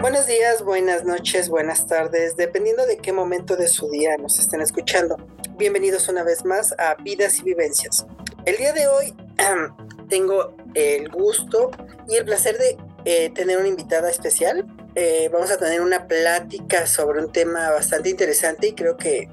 [0.00, 4.60] Buenos días, buenas noches, buenas tardes, dependiendo de qué momento de su día nos estén
[4.60, 5.16] escuchando.
[5.56, 8.06] Bienvenidos una vez más a Vidas y Vivencias.
[8.44, 9.14] El día de hoy
[10.08, 11.72] tengo el gusto
[12.08, 14.64] y el placer de eh, tener una invitada especial.
[14.94, 19.28] Eh, vamos a tener una plática sobre un tema bastante interesante y creo que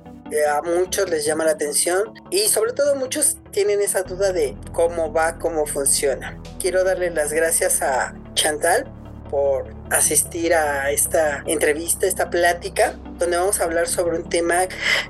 [0.48, 5.12] a muchos les llama la atención y sobre todo muchos tienen esa duda de cómo
[5.12, 6.40] va, cómo funciona.
[6.60, 8.92] Quiero darle las gracias a Chantal
[9.30, 14.68] por asistir a esta entrevista, esta plática, donde vamos a hablar sobre un tema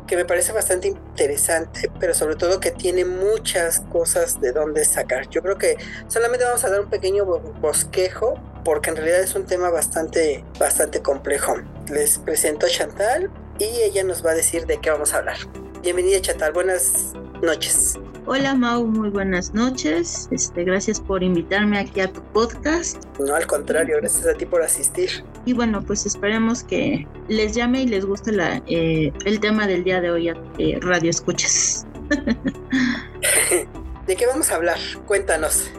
[0.08, 5.30] que me parece bastante interesante, pero sobre todo que tiene muchas cosas de dónde sacar.
[5.30, 5.78] Yo creo que
[6.08, 11.02] solamente vamos a dar un pequeño bosquejo, porque en realidad es un tema bastante, bastante
[11.02, 11.56] complejo.
[11.90, 15.38] Les presento a Chantal y ella nos va a decir de qué vamos a hablar.
[15.84, 18.00] Bienvenida Chantal, buenas noches.
[18.26, 20.30] Hola Mau, muy buenas noches.
[20.32, 23.04] Este, gracias por invitarme aquí a tu podcast.
[23.20, 25.26] No, al contrario, gracias a ti por asistir.
[25.46, 29.84] Y bueno, pues esperemos que les llame y les guste la, eh, el tema del
[29.84, 31.86] día de hoy a eh, Radio Escuchas.
[34.08, 34.78] ¿De qué vamos a hablar?
[35.06, 35.70] Cuéntanos.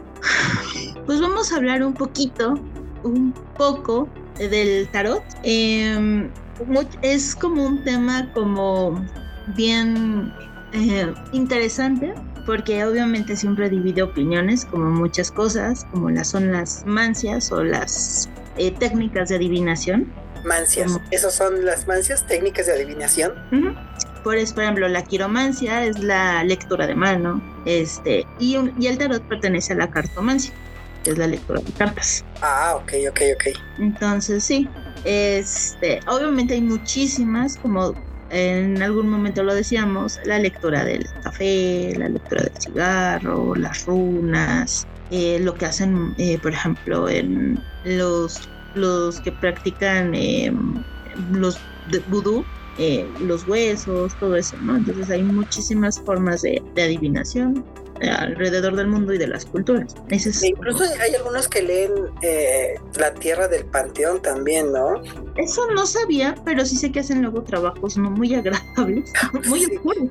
[1.07, 2.61] Pues vamos a hablar un poquito,
[3.05, 4.07] un poco
[4.39, 5.23] del tarot.
[5.45, 6.31] Em,
[7.03, 9.05] es como un tema como
[9.57, 10.33] bien
[10.73, 12.15] eh, interesante
[12.47, 18.29] porque obviamente siempre divide opiniones, como muchas cosas, como las son las mancias o las
[18.57, 20.13] eh, técnicas de adivinación.
[20.45, 23.35] Mancias, ¿esos son las mancias, técnicas de adivinación?
[24.25, 29.75] Por, ejemplo, la quiromancia es la lectura de mano, este, y, y el tarot pertenece
[29.75, 30.53] a la cartomancia,
[31.05, 32.25] que es la lectura de cartas.
[32.41, 33.59] Ah, ok, ok, ok.
[33.79, 34.69] Entonces, sí,
[35.05, 37.95] este, obviamente hay muchísimas, como
[38.31, 44.87] en algún momento lo decíamos, la lectura del café, la lectura del cigarro, las runas,
[45.11, 50.75] eh, lo que hacen, eh, por ejemplo, en los, los que practican em,
[51.33, 52.47] los de vudú,
[52.79, 54.77] eh, los huesos, todo eso, ¿no?
[54.77, 57.65] Entonces hay muchísimas formas de adivinación
[58.09, 59.95] alrededor del mundo y de las culturas.
[60.43, 65.03] incluso hay algunos que leen eh, La Tierra del Panteón también, ¿no?
[65.37, 69.13] Eso no sabía, pero sí sé que hacen luego trabajos no muy agradables,
[69.49, 70.09] muy oscuros.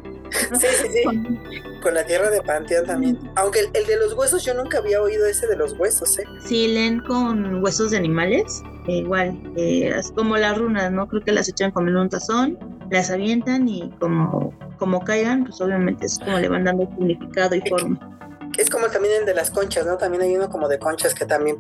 [0.60, 1.80] Sí, sí, sí.
[1.82, 3.18] Con la Tierra del Panteón también.
[3.36, 6.24] Aunque el, de los huesos, yo nunca había oído ese de los huesos, ¿eh?
[6.46, 11.08] Sí, leen con huesos de animales, eh, igual, eh, como las runas, ¿no?
[11.08, 12.58] Creo que las echan como en un tazón,
[12.90, 17.62] las avientan y como como caigan, pues obviamente es como le van dando significado y
[17.70, 18.00] forma.
[18.58, 19.98] Es como también el de las conchas, ¿no?
[19.98, 21.58] También hay uno como de conchas que también.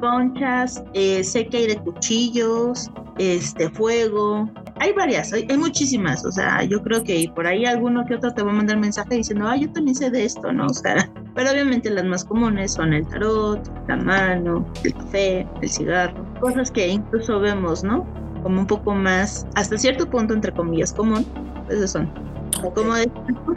[0.00, 4.50] conchas, eh, sé que hay de cuchillos, este, fuego.
[4.80, 6.24] Hay varias, hay, muchísimas.
[6.24, 9.14] O sea, yo creo que por ahí alguno que otro te va a mandar mensaje
[9.14, 10.66] diciendo, ah, yo también sé de esto, ¿no?
[10.66, 15.68] O sea, pero obviamente las más comunes son el tarot, la mano, el café, el
[15.68, 18.06] cigarro, cosas que incluso vemos, ¿no?
[18.44, 21.26] Como un poco más, hasta cierto punto, entre comillas, común,
[21.70, 22.12] esos son.
[22.74, 22.94] Como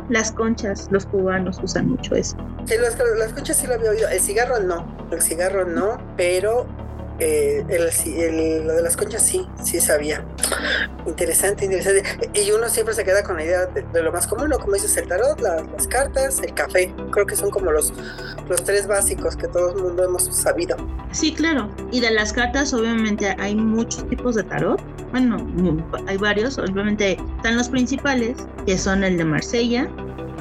[0.10, 2.38] las conchas, los cubanos usan mucho eso.
[2.66, 4.08] Sí, las, las conchas sí lo había oído.
[4.08, 6.66] El cigarro no, el cigarro no, pero
[7.20, 10.24] eh, el, lo de las conchas sí, sí sabía.
[11.06, 12.04] Interesante, interesante.
[12.34, 14.60] Y uno siempre se queda con la idea de, lo más común, ¿no?
[14.60, 16.94] Como dices, el tarot, las cartas, el café.
[17.12, 17.94] Creo que son como los,
[18.48, 20.78] los tres básicos que todo el mundo hemos sabido.
[21.12, 21.70] Sí, claro.
[21.92, 24.82] Y de las cartas, obviamente, hay muchos tipos de tarot.
[25.12, 25.38] Bueno,
[26.08, 26.58] hay varios.
[26.58, 29.90] Obviamente están los principales, que son el de Marsella,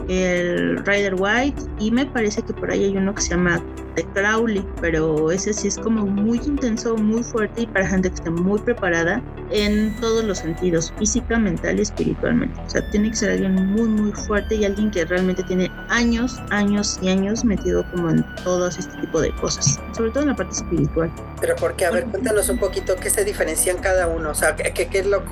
[0.08, 3.62] el Rider White, y me parece que por ahí hay uno que se llama
[3.96, 8.16] de Crowley, pero ese sí es como muy intenso, muy fuerte y para gente que
[8.16, 12.60] esté muy preparada en todos los sentidos, física, mental y espiritualmente.
[12.60, 16.38] O sea, tiene que ser alguien muy, muy fuerte y alguien que realmente tiene años,
[16.50, 20.36] años y años metido como en todo este tipo de cosas, sobre todo en la
[20.36, 21.10] parte espiritual.
[21.40, 24.72] Pero porque, a ver, cuéntanos un poquito qué se diferencian cada uno, o sea, qué,
[24.72, 25.22] qué es lo,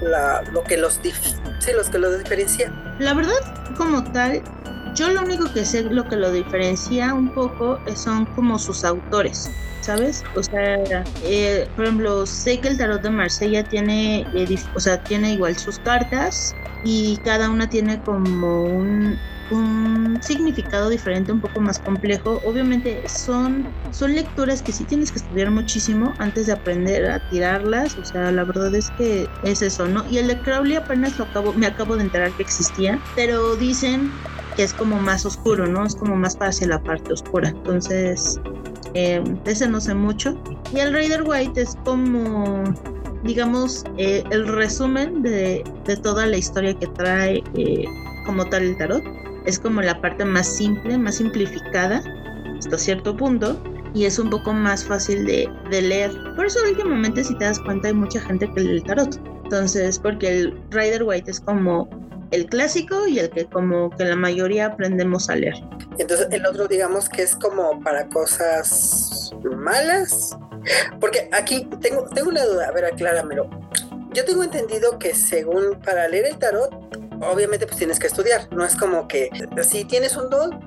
[0.00, 1.00] la, lo que los,
[1.64, 2.72] sí, los que los diferencia.
[2.98, 3.32] La verdad,
[3.76, 4.42] como tal,
[4.94, 9.50] yo lo único que sé, lo que lo diferencia un poco son como sus autores.
[9.84, 10.24] ¿sabes?
[10.34, 15.02] O sea, eh, por ejemplo, sé que el tarot de Marsella tiene, eh, o sea,
[15.04, 19.18] tiene igual sus cartas y cada una tiene como un,
[19.50, 22.40] un significado diferente, un poco más complejo.
[22.44, 27.96] Obviamente son, son lecturas que sí tienes que estudiar muchísimo antes de aprender a tirarlas.
[27.98, 30.04] O sea, la verdad es que es eso, ¿no?
[30.10, 34.10] Y el de Crowley apenas lo acabo, me acabo de enterar que existía, pero dicen
[34.56, 35.84] que es como más oscuro, ¿no?
[35.84, 37.48] Es como más hacia la parte oscura.
[37.48, 38.40] Entonces,
[38.94, 40.40] eh, ese no sé mucho.
[40.72, 42.64] Y el Rider White es como,
[43.22, 47.84] digamos, eh, el resumen de, de, toda la historia que trae eh,
[48.26, 49.02] como tal el tarot.
[49.44, 52.02] Es como la parte más simple, más simplificada
[52.58, 53.60] hasta cierto punto
[53.94, 56.12] y es un poco más fácil de, leer.
[56.34, 59.20] Por eso últimamente si te das cuenta hay mucha gente que lee el tarot.
[59.44, 61.88] Entonces, porque el Rider White es como
[62.30, 65.54] el clásico y el que como que la mayoría aprendemos a leer.
[65.98, 70.36] Entonces el otro digamos que es como para cosas malas.
[70.98, 73.48] Porque aquí tengo, tengo una duda, a ver, acláramelo.
[74.12, 78.64] Yo tengo entendido que según para leer el tarot obviamente pues tienes que estudiar, no
[78.64, 79.30] es como que
[79.62, 80.60] si tienes un don,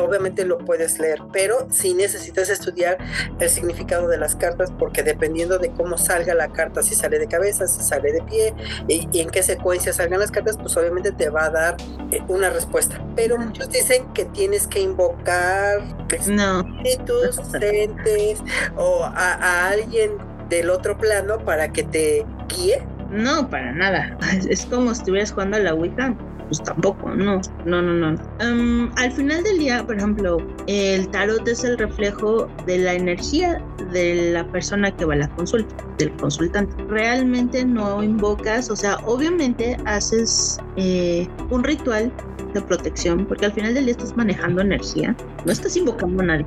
[0.00, 2.98] obviamente lo puedes leer, pero si necesitas estudiar
[3.38, 7.26] el significado de las cartas porque dependiendo de cómo salga la carta, si sale de
[7.26, 8.54] cabeza, si sale de pie
[8.88, 11.76] y, en qué secuencia salgan las cartas, pues obviamente te va a dar
[12.10, 13.00] eh, una respuesta.
[13.14, 18.40] Pero muchos dicen que tienes que invocar espíritus, entes
[18.76, 22.82] o a alguien del otro plano para que te guíe
[23.12, 24.16] no, para nada.
[24.48, 26.14] Es como si estuvieras jugando a la Ouija.
[26.48, 28.22] Pues tampoco, no, no, no, no.
[28.40, 30.36] Em, al final del día, por ejemplo,
[30.66, 35.28] el tarot es el reflejo de la energía de la persona que va a la
[35.30, 36.74] consulta, del consultante.
[36.88, 42.12] Realmente no invocas, o sea, obviamente haces eh, un ritual
[42.52, 45.16] de protección, porque al final del día estás manejando energía,
[45.46, 46.46] no estás invocando a nadie.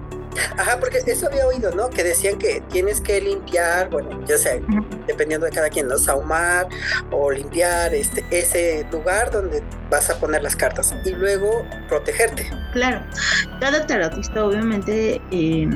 [0.58, 1.90] Ajá, porque eso había oído, ¿no?
[1.90, 4.60] Que decían que tienes que limpiar, bueno, ya sea,
[5.08, 5.98] dependiendo de cada quien, ¿no?
[5.98, 6.68] Saumar
[7.12, 12.50] o limpiar este, ese lugar donde vas a poner las cartas y luego protegerte.
[12.74, 13.02] Claro,
[13.60, 15.70] cada tarotista obviamente eh,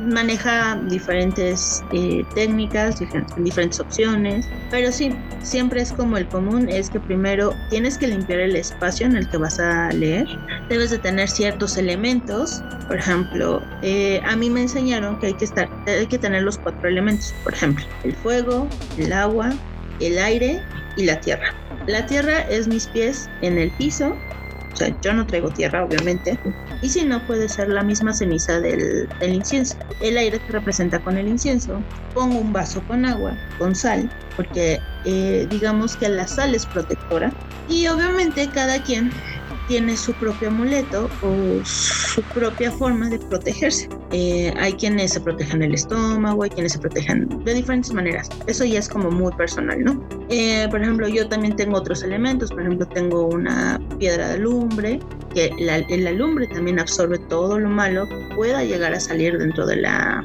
[0.00, 3.00] maneja diferentes eh, técnicas,
[3.36, 8.40] diferentes opciones, pero sí, siempre es como el común, es que primero tienes que limpiar
[8.40, 10.26] el espacio en el que vas a leer,
[10.68, 15.48] debes de tener ciertos elementos, por ejemplo, eh, a mí me enseñaron que hay que,
[15.86, 18.68] hay que tener los cuatro elementos, por ejemplo, el fuego,
[18.98, 19.52] el agua,
[20.00, 20.60] el aire
[20.96, 21.54] y la tierra.
[21.86, 24.16] La tierra es mis pies en el piso,
[24.74, 26.38] o sea, yo no traigo tierra, obviamente.
[26.82, 29.76] Y si no, puede ser la misma ceniza del, incienso.
[30.00, 31.82] El aire que representa con el incienso.
[32.12, 37.32] Pongo un vaso con agua, con sal, porque eh, digamos que la sal es protectora.
[37.68, 39.12] Y obviamente cada quien
[39.66, 43.88] tiene su propio amuleto o su propia forma de protegerse.
[44.12, 48.28] Eh, hay quienes se protegen el estómago, hay quienes se protegen de diferentes maneras.
[48.46, 50.06] Eso ya es como muy personal, ¿no?
[50.28, 52.50] Eh, por ejemplo, yo también tengo otros elementos.
[52.50, 55.00] Por ejemplo, tengo una piedra de lumbre,
[55.34, 59.66] que la, la lumbre también absorbe todo lo malo que pueda llegar a salir dentro
[59.66, 60.24] de la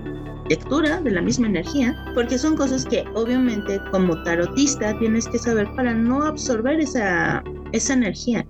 [0.49, 5.67] lectura de la misma energía, porque son cosas que obviamente como tarotista tienes que saber
[5.75, 8.45] para no absorber esa, esa energía.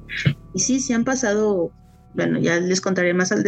[0.53, 1.71] Y sí, se han pasado,
[2.15, 3.43] bueno, ya les contaré más, al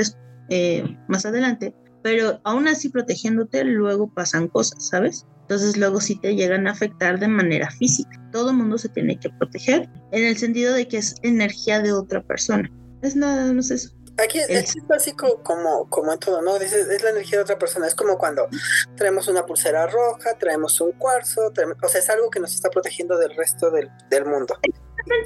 [0.49, 5.25] eh, más adelante, pero aún así protegiéndote luego pasan cosas, ¿sabes?
[5.41, 8.11] Entonces luego sí te llegan a afectar de manera física.
[8.31, 12.23] Todo mundo se tiene que proteger en el sentido de que es energía de otra
[12.23, 12.71] persona.
[13.01, 13.91] Es nada más eso.
[14.21, 16.55] Aquí es, básico como, como en todo, ¿no?
[16.57, 17.87] Es, es, la energía de otra persona.
[17.87, 18.47] Es como cuando
[18.95, 21.51] traemos una pulsera roja, traemos un cuarzo,
[21.81, 24.55] o sea, es algo que nos está protegiendo del resto del, del mundo.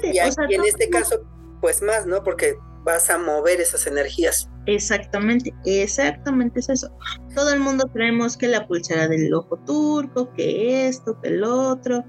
[0.02, 1.20] Y, en este caso,
[1.60, 2.22] pues más, ¿no?
[2.22, 4.48] Porque vas a mover esas energías.
[4.66, 6.90] Exactamente, exactamente es eso.
[7.34, 12.04] Todo el mundo creemos que la pulsera del ojo turco, que esto, que el otro,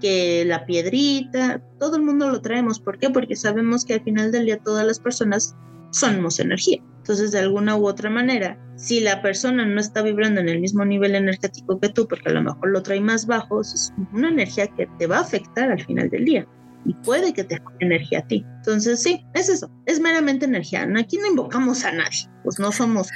[0.00, 2.80] que la piedrita, todo el mundo lo traemos.
[2.80, 3.10] ¿Por qué?
[3.10, 5.56] Porque sabemos que al final del día todas las personas
[5.90, 6.82] somos energía.
[6.98, 10.84] Entonces, de alguna u otra manera, si la persona no está vibrando en el mismo
[10.84, 14.66] nivel energético que tú, porque a lo mejor lo trae más bajo, es una energía
[14.68, 16.46] que te va a afectar al final del día
[16.84, 18.44] y puede que te dé energía a ti.
[18.56, 20.88] Entonces, sí, es eso, es meramente energía.
[20.96, 23.08] Aquí no invocamos a nadie, pues no somos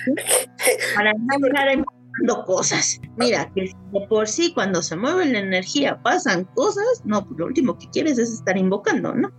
[0.94, 3.00] para estar invocando cosas.
[3.16, 7.46] Mira, que de por sí cuando se mueve la energía pasan cosas, no, pues lo
[7.46, 9.30] último que quieres es estar invocando, ¿no?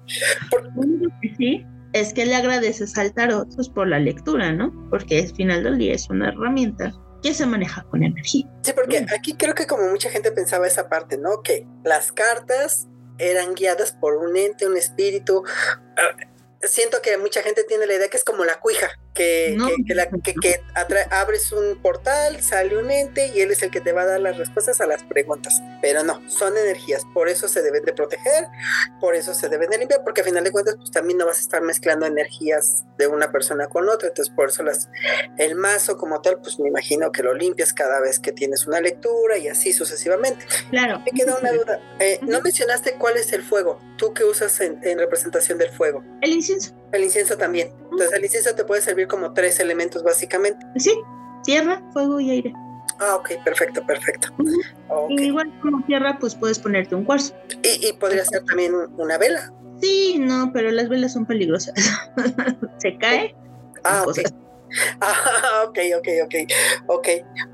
[1.38, 4.74] sí es que le agradeces al tarot pues, por la lectura, ¿no?
[4.90, 8.46] Porque al final del día es una herramienta que se maneja con energía.
[8.64, 11.42] Sí, porque aquí creo que como mucha gente pensaba esa parte, ¿no?
[11.42, 12.88] Que las cartas
[13.18, 15.44] eran guiadas por un ente, un espíritu.
[15.98, 16.18] Ah,
[16.62, 19.58] siento que mucha gente tiene la idea que es como la cuija, que,
[20.42, 20.62] que,
[21.10, 24.20] abres un portal, sale un ente y él es el que te va a dar
[24.20, 25.64] las respuestas a las preguntas.
[25.82, 28.48] Pero no, son energías, por eso se deben de proteger,
[29.00, 31.38] por eso se deben de limpiar, porque al final de cuentas pues también no vas
[31.38, 34.90] a estar mezclando energías de una persona con otra, entonces por eso las,
[35.38, 38.82] el mazo como tal, pues me imagino que lo limpias cada vez que tienes una
[38.82, 40.46] lectura y así sucesivamente.
[40.70, 41.00] Claro.
[41.00, 44.78] Me queda una duda, eh, no mencionaste cuál es el fuego, tú qué usas en,
[44.84, 46.04] en representación del fuego.
[46.22, 46.76] El incienso.
[46.92, 47.72] El incienso también.
[47.96, 50.66] Entonces el incienso te puede servir como tres elementos básicamente.
[50.76, 50.94] Sí,
[51.44, 52.54] tierra, fuego y aire.
[53.00, 54.30] Ah, ok, perfecto, perfecto.
[55.10, 57.34] Y igual como tierra, pues puedes ponerte un cuarzo.
[57.64, 59.52] ¿Y, podría ser también una vela?
[59.82, 61.74] Sí, no, pero las velas son peligrosas.
[62.78, 63.36] Se cae.
[63.84, 64.20] Ah, ok.
[65.00, 66.36] Ah, ok, ok, ok,
[66.88, 67.08] ok.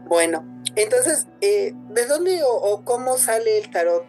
[0.07, 0.43] Bueno,
[0.75, 4.05] entonces, eh, ¿de dónde o, cómo sale el tarot?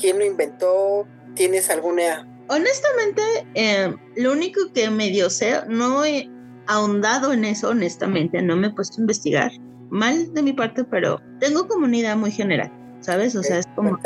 [0.00, 1.06] ¿Quién lo inventó?
[1.34, 2.26] ¿Tienes alguna...?
[2.48, 3.22] Honestamente,
[3.54, 6.28] eh, lo único que medio sé, no he
[6.66, 9.52] ahondado en eso, honestamente, no me he puesto a investigar.
[9.90, 13.36] Mal de mi parte, pero tengo comunidad muy general, ¿sabes?
[13.36, 13.96] O sea, es como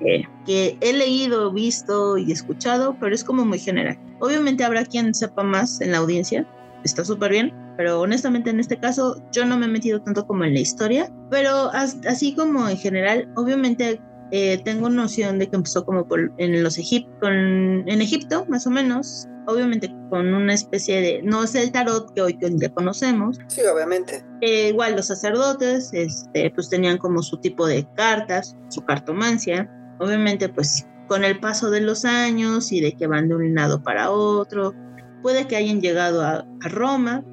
[0.00, 3.98] que, que, he leído, visto y escuchado, pero es como muy general.
[4.20, 6.46] Obviamente habrá quien sepa más en la audiencia,
[6.84, 10.44] está súper bien, pero honestamente en este caso yo no me he metido tanto como
[10.44, 14.00] en la historia, pero así como en general, obviamente
[14.30, 16.78] eh, tengo noción de que empezó como por, en los
[17.20, 22.12] con, en Egipto, más o menos, obviamente con una especie de, no es el tarot
[22.14, 23.38] que hoy ya conocemos.
[23.48, 24.24] Sí, obviamente.
[24.40, 29.70] Eh, igual los sacerdotes, este, pues tenían como su tipo de cartas, su cartomancia.
[29.98, 33.82] Obviamente, pues con el paso de los años y de que van de un lado
[33.82, 34.74] para otro,
[35.22, 37.24] puede que hayan llegado a, Roma,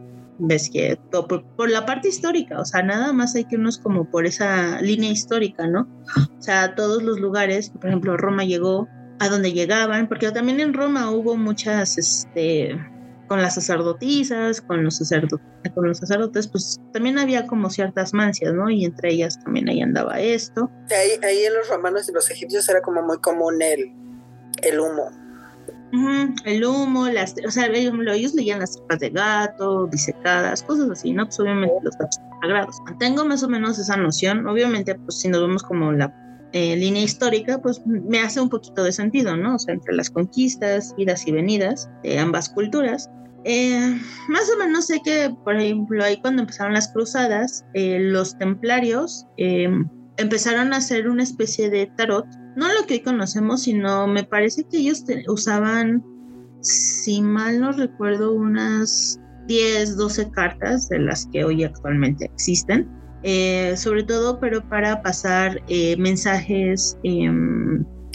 [0.42, 4.10] ves que por, por, la parte histórica, o sea, nada más hay que irnos como
[4.10, 5.88] por esa línea histórica, ¿no?
[6.38, 8.88] O sea, todos los lugares, por ejemplo, Roma llegó
[9.20, 12.76] a donde llegaban, porque también en Roma hubo muchas, este,
[13.28, 15.46] con las sacerdotisas, con los, sacerdotes,
[15.76, 18.70] con los sacerdotes, pues también había como ciertas mancias, ¿no?
[18.70, 20.72] Y entre ellas también ahí andaba esto.
[20.90, 23.94] Ahí, ahí en los romanos y los egipcios era como muy común el,
[24.64, 25.21] el humo
[26.46, 31.26] el humo, las, o sea, ellos, leían las tripas de gato, disecadas, cosas así, ¿no?
[31.26, 32.78] Pues obviamente los gatos sagrados.
[33.00, 36.14] Tengo más o menos esa noción, obviamente, pues si nos vemos como la
[36.54, 39.56] eh, línea histórica, pues me hace un poquito de sentido, ¿no?
[39.56, 43.10] O sea, entre las conquistas, idas y venidas de ambas culturas.
[43.44, 48.38] Eh, más o menos sé que, por ejemplo, ahí cuando empezaron las cruzadas, eh, los
[48.38, 49.26] templarios
[50.18, 54.64] empezaron a hacer una especie de tarot no lo que hoy conocemos, sino me parece
[54.64, 56.04] que ellos usaban,
[56.62, 62.90] si mal no recuerdo, unas 10, 12 cartas de las que hoy actualmente existen.
[63.24, 66.98] Eh, sobre todo, pero para pasar eh, mensajes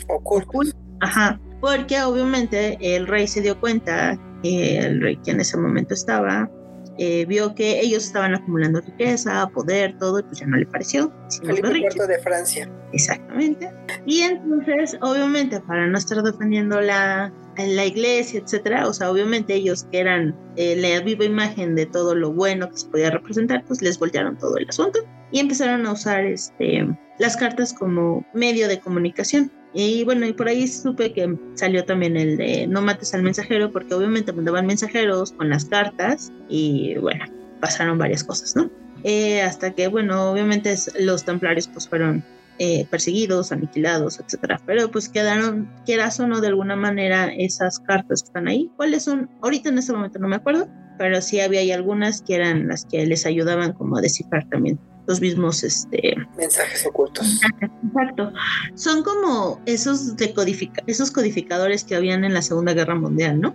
[0.09, 0.75] ocultos.
[1.01, 6.51] Ajá, porque obviamente el rey se dio cuenta, el rey que en ese momento estaba,
[6.99, 11.13] eh, vio que ellos estaban acumulando riqueza, poder, todo, y pues ya no le pareció.
[11.45, 12.71] Felipe IV de Francia.
[12.93, 13.71] Exactamente.
[14.07, 19.87] Y entonces, obviamente, para no estar defendiendo la, la iglesia, etcétera, o sea, obviamente ellos
[19.91, 23.83] que eran eh, la viva imagen de todo lo bueno que se podía representar, pues
[23.83, 25.01] les voltearon todo el asunto
[25.33, 26.87] y empezaron a usar este,
[27.19, 29.51] las cartas como medio de comunicación.
[29.79, 33.71] Y bueno, y por ahí supe que salió también el de no mates al mensajero,
[33.71, 37.27] porque obviamente mandaban mensajeros con las cartas y bueno,
[37.61, 38.71] pasaron varias cosas, ¿no?
[39.05, 42.25] Eh, hasta que, bueno, obviamente los templarios pues fueron
[42.59, 44.59] eh, perseguidos, aniquilados, etcétera.
[44.65, 48.71] Pero pues quedaron, quieras o no, de alguna manera esas cartas que están ahí.
[48.77, 49.29] ¿Cuáles son?
[49.43, 53.05] Ahorita en este momento no me acuerdo, pero sí había algunas que eran las que
[53.05, 57.41] les ayudaban como a descifrar también los mismos este mensajes ocultos.
[57.85, 58.33] Exacto.
[58.75, 63.55] Son como esos decodifica esos codificadores que habían en la Segunda Guerra Mundial, ¿no?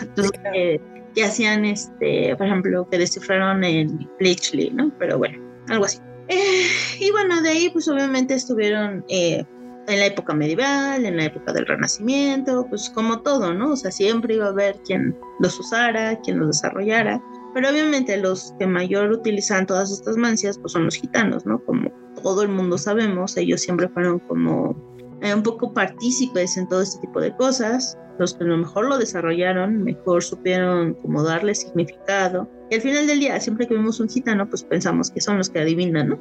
[0.00, 0.80] Entonces, eh,
[1.14, 4.92] que hacían este, por ejemplo, que descifraron en Bleachley, ¿no?
[4.98, 5.98] Pero bueno, algo así.
[6.28, 6.66] Eh,
[7.00, 9.44] y bueno, de ahí pues obviamente estuvieron eh,
[9.86, 13.72] en la época medieval, en la época del Renacimiento, pues como todo, ¿no?
[13.72, 17.22] O sea, siempre iba a haber quien los usara, quien los desarrollara.
[17.54, 21.64] Pero obviamente los que mayor utilizan todas estas mancias pues son los gitanos, ¿no?
[21.64, 21.90] Como
[22.22, 24.76] todo el mundo sabemos, ellos siempre fueron como
[25.22, 27.98] eh, un poco partícipes en todo este tipo de cosas.
[28.18, 32.48] Los que a lo mejor lo desarrollaron, mejor supieron cómo darle significado.
[32.70, 35.48] Y al final del día, siempre que vemos un gitano, pues pensamos que son los
[35.48, 36.18] que adivinan, ¿no?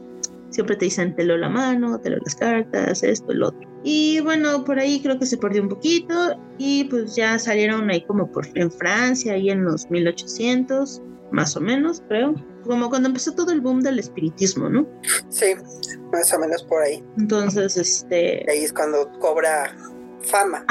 [0.50, 3.67] Siempre te dicen, te lo la mano, te lo las cartas, esto, el otro.
[3.84, 6.13] Y bueno, por ahí creo que se perdió un poquito
[6.57, 11.62] y pues ya salieron ahí como por en Francia, ahí en los 1800 más o
[11.62, 12.36] menos, creo.
[12.65, 14.88] Como cuando empezó todo el boom del espiritismo, ¿no?
[15.29, 15.53] Sí,
[16.12, 17.03] más o menos por ahí.
[17.17, 18.46] Entonces, este...
[18.50, 19.75] Ahí es cuando cobra
[20.22, 20.65] fama.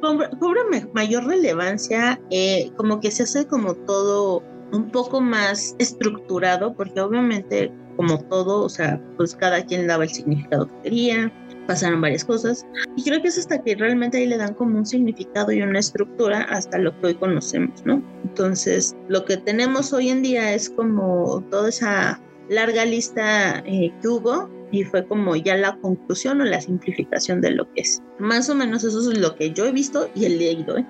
[0.00, 4.42] cobra, mayor relevancia, eh, como que se hace como todo
[4.72, 10.10] un poco más estructurado, porque obviamente como todo, o sea, pues cada quien daba el
[10.10, 11.32] significado que quería,
[11.66, 14.86] pasaron varias cosas y creo que es hasta que realmente ahí le dan como un
[14.86, 18.02] significado y una estructura hasta lo que hoy conocemos, ¿no?
[18.24, 24.08] Entonces, lo que tenemos hoy en día es como toda esa larga lista eh, que
[24.08, 28.02] hubo y fue como ya la conclusión o la simplificación de lo que es.
[28.18, 30.86] Más o menos eso es lo que yo he visto y he leído, ¿eh?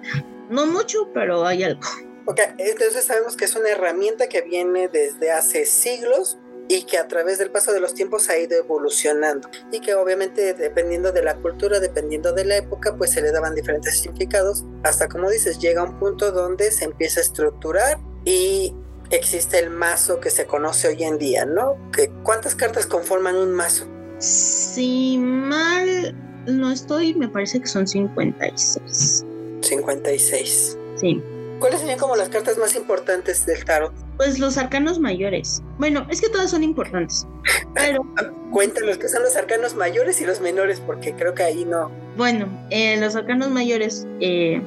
[0.50, 1.80] No mucho, pero hay algo.
[2.26, 6.38] Ok, entonces sabemos que es una herramienta que viene desde hace siglos
[6.70, 10.54] y que a través del paso de los tiempos ha ido evolucionando y que obviamente
[10.54, 15.08] dependiendo de la cultura, dependiendo de la época, pues se le daban diferentes significados hasta
[15.08, 18.72] como dices, llega un punto donde se empieza a estructurar y
[19.10, 21.76] existe el mazo que se conoce hoy en día, ¿no?
[22.22, 23.88] ¿Cuántas cartas conforman un mazo?
[24.18, 26.14] Si mal
[26.46, 29.24] no estoy, me parece que son 56.
[29.62, 30.78] 56.
[31.00, 31.20] Sí.
[31.60, 33.92] ¿Cuáles serían como las cartas más importantes del tarot?
[34.16, 35.62] Pues los arcanos mayores.
[35.78, 37.26] Bueno, es que todas son importantes.
[37.74, 38.02] Pero.
[38.50, 41.90] Cuéntanos qué son los arcanos mayores y los menores, porque creo que ahí no.
[42.16, 44.60] Bueno, eh, los arcanos mayores eh,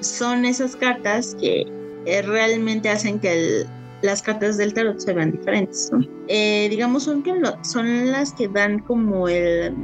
[0.00, 1.64] son esas cartas que
[2.06, 3.64] eh, realmente hacen que
[4.02, 5.90] las cartas del tarot se vean diferentes.
[6.28, 7.32] digamos, son, que
[7.62, 9.74] son las que dan como el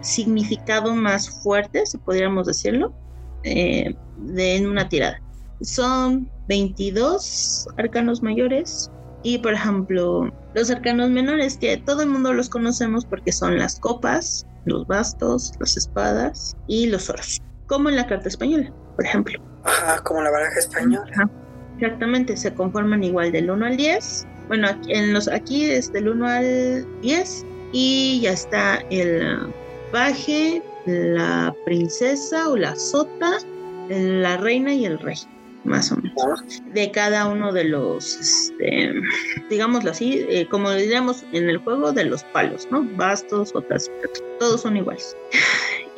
[0.00, 2.92] significado más fuerte, si podríamos decirlo,
[3.44, 3.96] de,
[4.36, 5.22] en una tirada.
[5.60, 8.90] Son 22 arcanos mayores
[9.22, 13.80] y, por ejemplo, los arcanos menores, que todo el mundo los conocemos porque son las
[13.80, 19.40] copas, los bastos, las espadas y los oros, como en la carta española, por ejemplo.
[19.64, 21.30] Ajá, como la baraja española.
[21.76, 24.26] exactamente, se conforman igual del 1 al 10.
[24.46, 29.52] Bueno, aquí, en los, aquí es del 1 al 10 y ya está el
[29.90, 33.38] paje, la princesa o la sota,
[33.88, 35.18] la reina y el rey
[35.68, 38.92] más o menos, de cada uno de los, este,
[39.50, 42.82] digámoslo así, eh, como diríamos en el juego de los palos, ¿no?
[42.96, 43.90] Bastos, otras,
[44.38, 45.16] todos son iguales.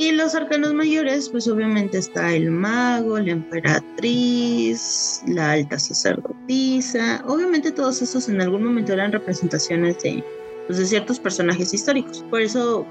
[0.01, 7.23] Y los arcanos mayores, pues obviamente está el mago, la emperatriz, la alta sacerdotisa.
[7.27, 10.25] Obviamente todos esos en algún momento eran representaciones de,
[10.67, 12.25] pues, de ciertos personajes históricos.
[12.31, 12.87] Por eso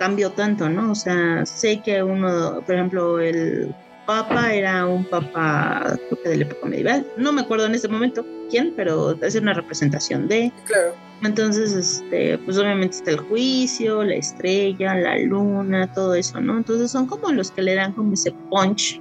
[0.00, 0.90] cambió tanto, ¿no?
[0.90, 3.72] O sea, sé que uno, por ejemplo, el
[4.10, 7.06] papa era un papa, creo que de la época medieval.
[7.16, 10.50] No me acuerdo en este momento quién, pero es una representación de.
[10.64, 10.96] Claro.
[11.22, 16.56] Entonces, este, pues obviamente está el juicio, la estrella, la luna, todo eso, ¿no?
[16.56, 19.00] Entonces son como los que le dan como ese punch,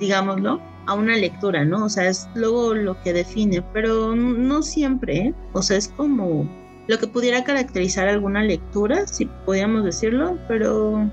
[0.00, 1.84] digámoslo, a una lectura, ¿no?
[1.84, 5.34] O sea, es luego lo que define, pero no siempre, ¿eh?
[5.52, 6.50] O sea, es como
[6.88, 11.08] lo que pudiera caracterizar alguna lectura, si podríamos decirlo, pero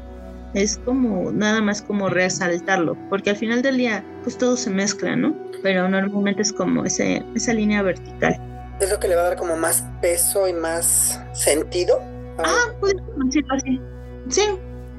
[0.57, 5.15] es como nada más como resaltarlo, porque al final del día pues todo se mezcla,
[5.15, 5.35] ¿no?
[5.61, 8.35] Pero normalmente es como ese, esa línea vertical.
[8.79, 12.01] Es lo que le va a dar como más peso y más sentido.
[12.39, 13.81] Ah, pues decirlo así.
[14.29, 14.41] Sí.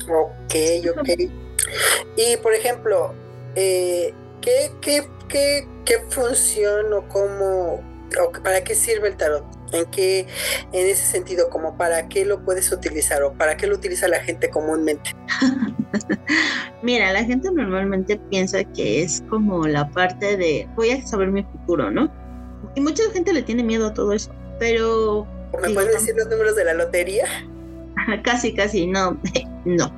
[0.09, 0.55] Ok,
[0.97, 1.09] ok.
[2.17, 3.15] Y por ejemplo,
[3.57, 7.83] eh, ¿qué, qué, qué, qué función o cómo,
[8.21, 9.58] o para qué sirve el tarot?
[9.73, 10.27] ¿En qué,
[10.73, 14.21] en ese sentido, como para qué lo puedes utilizar o para qué lo utiliza la
[14.21, 15.15] gente comúnmente?
[16.83, 21.43] Mira, la gente normalmente piensa que es como la parte de voy a saber mi
[21.43, 22.11] futuro, ¿no?
[22.75, 25.27] Y mucha gente le tiene miedo a todo eso, pero...
[25.63, 27.25] ¿Me puedes decir los números de la lotería?
[28.23, 29.19] casi, casi, no,
[29.65, 29.93] no.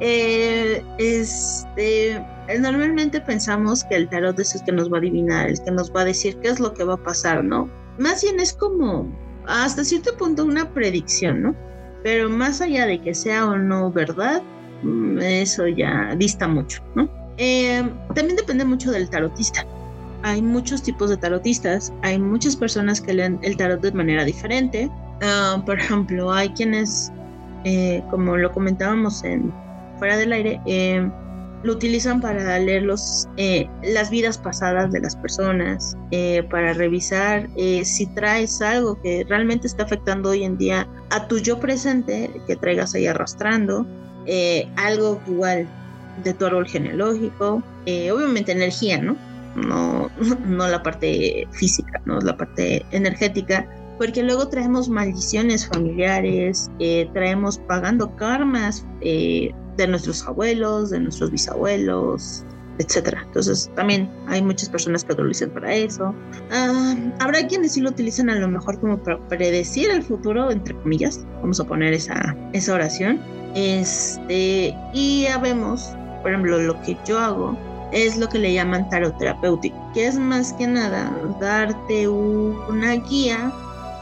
[0.00, 2.24] eh, este,
[2.58, 5.92] normalmente pensamos que el tarot es el que nos va a adivinar, el que nos
[5.94, 7.68] va a decir qué es lo que va a pasar, ¿no?
[7.98, 9.08] Más bien es como
[9.46, 11.56] hasta cierto punto una predicción, ¿no?
[12.02, 14.42] Pero más allá de que sea o no verdad,
[14.82, 17.08] mm, eso ya dista mucho, ¿no?
[17.38, 17.82] Eh,
[18.14, 19.64] también depende mucho del tarotista.
[20.22, 24.90] Hay muchos tipos de tarotistas, hay muchas personas que leen el tarot de manera diferente.
[25.22, 27.12] Ah, por ejemplo, hay quienes,
[27.64, 29.52] eh, como lo comentábamos en
[29.98, 31.10] fuera del aire, eh,
[31.62, 37.48] lo utilizan para leer los, eh, las vidas pasadas de las personas, eh, para revisar
[37.56, 42.30] eh, si traes algo que realmente está afectando hoy en día a tu yo presente,
[42.46, 43.86] que traigas ahí arrastrando,
[44.76, 45.68] algo igual
[46.22, 49.16] de tu árbol genealógico, obviamente energía, ¿no?
[49.56, 50.10] No,
[50.46, 53.66] no la parte física, no la parte energética,
[54.02, 56.68] porque luego traemos maldiciones familiares,
[57.12, 62.44] traemos pagando karmas de nuestros abuelos, de nuestros bisabuelos,
[62.78, 63.22] etcétera.
[63.24, 66.12] Entonces también hay muchas personas que lo utilizan para eso.
[66.50, 70.74] Ah, habrá quienes sí lo utilizan a lo mejor como para predecir el futuro, entre
[70.74, 71.24] comillas.
[71.40, 73.20] Vamos a poner esa, esa oración.
[73.54, 77.56] Este, y ya vemos, por ejemplo, lo que yo hago
[77.92, 83.52] es lo que le llaman tarot terapéutico, que es más que nada darte una guía,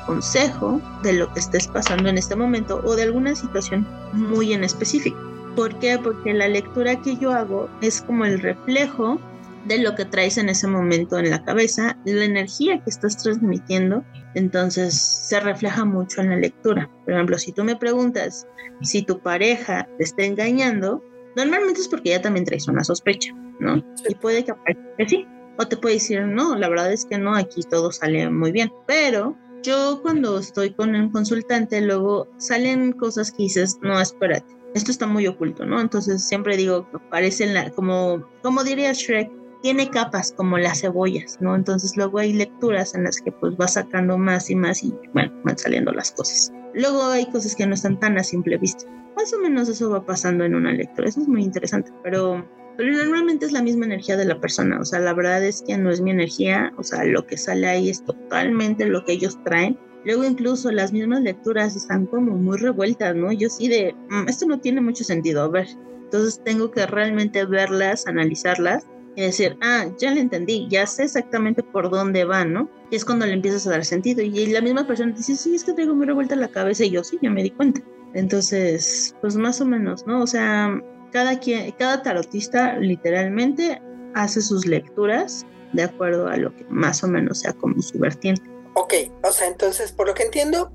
[0.06, 4.64] consejo de lo que estés pasando en este momento o de alguna situación muy en
[4.64, 5.18] específico.
[5.56, 5.98] ¿Por qué?
[5.98, 9.20] Porque la lectura que yo hago es como el reflejo
[9.66, 14.04] de lo que traes en ese momento en la cabeza, la energía que estás transmitiendo,
[14.34, 16.88] entonces se refleja mucho en la lectura.
[17.04, 18.46] Por ejemplo, si tú me preguntas
[18.82, 21.02] si tu pareja te está engañando,
[21.36, 23.84] normalmente es porque ya también traes una sospecha, ¿no?
[24.08, 24.54] Y puede que
[24.96, 25.26] que sí,
[25.58, 28.72] o te puede decir, no, la verdad es que no, aquí todo sale muy bien,
[28.86, 34.90] pero yo cuando estoy con un consultante, luego salen cosas que dices, no, espérate esto
[34.90, 35.80] está muy oculto, ¿no?
[35.80, 39.30] Entonces siempre digo, parecen la, como, como diría Shrek,
[39.62, 41.54] tiene capas como las cebollas, ¿no?
[41.54, 45.32] Entonces luego hay lecturas en las que pues va sacando más y más y bueno,
[45.44, 46.52] van saliendo las cosas.
[46.74, 48.84] Luego hay cosas que no están tan a simple vista.
[49.16, 52.46] Más o menos eso va pasando en una lectura, eso es muy interesante, pero,
[52.76, 55.76] pero normalmente es la misma energía de la persona, o sea, la verdad es que
[55.76, 59.38] no es mi energía, o sea, lo que sale ahí es totalmente lo que ellos
[59.44, 59.78] traen.
[60.04, 63.32] Luego incluso las mismas lecturas están como muy revueltas, ¿no?
[63.32, 65.66] Yo sí de, mm, esto no tiene mucho sentido, a ver.
[66.04, 71.62] Entonces tengo que realmente verlas, analizarlas y decir, ah, ya le entendí, ya sé exactamente
[71.62, 72.70] por dónde va, ¿no?
[72.90, 74.22] Y es cuando le empiezas a dar sentido.
[74.22, 76.84] Y la misma persona dice, sí, es que traigo muy revuelta la cabeza.
[76.84, 77.82] Y yo, sí, ya me di cuenta.
[78.14, 80.22] Entonces, pues más o menos, ¿no?
[80.22, 83.80] O sea, cada, quien, cada tarotista literalmente
[84.14, 88.42] hace sus lecturas de acuerdo a lo que más o menos sea como su vertiente.
[88.74, 90.72] Ok, o sea, entonces, por lo que entiendo,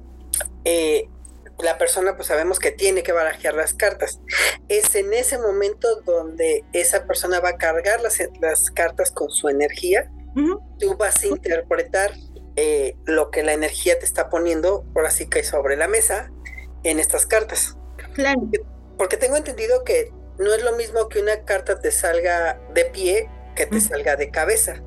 [0.64, 1.10] eh,
[1.60, 4.20] la persona pues sabemos que tiene que barajear las cartas.
[4.68, 9.50] Es en ese momento donde esa persona va a cargar las, las cartas con su
[9.50, 10.12] energía.
[10.80, 12.12] Tú vas a interpretar
[12.58, 16.30] eh, lo que la energía te está poniendo, por así que sobre la mesa,
[16.84, 17.78] en estas cartas.
[18.14, 18.42] Claro.
[18.98, 23.30] Porque, tengo entendido que no es lo mismo que una carta te salga de pie
[23.56, 24.82] que te salga de cabeza.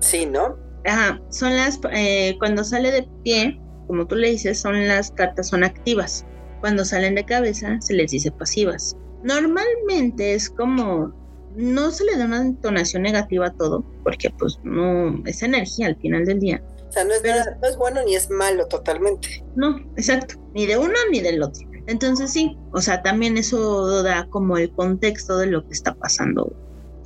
[0.00, 0.56] Sí, ¿no?
[0.84, 5.48] Ajá, son las, eh, cuando sale de pie, como tú le dices, son las cartas
[5.48, 6.24] son activas.
[6.60, 8.96] Cuando salen de cabeza se les dice pasivas.
[9.22, 11.12] Normalmente es como
[11.56, 15.96] no se le da una entonación negativa a todo, porque pues no es energía al
[15.96, 16.62] final del día.
[16.88, 19.44] O sea, no es, no es bueno ni es malo totalmente.
[19.56, 21.66] No, exacto, ni de uno ni del otro.
[21.86, 26.52] Entonces sí, o sea, también eso da como el contexto de lo que está pasando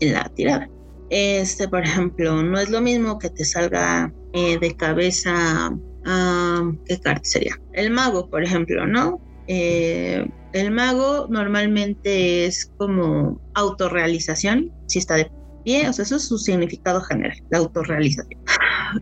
[0.01, 0.69] en la tirada.
[1.11, 5.73] Este, por ejemplo, no es lo mismo que te salga eh, de cabeza
[6.11, 7.55] Ah, ¿qué carta sería?
[7.75, 9.21] El mago, por ejemplo, ¿no?
[9.47, 15.31] Eh, el mago normalmente es como autorrealización, si está de
[15.64, 18.41] pie, o sea, eso es su significado general, la autorrealización.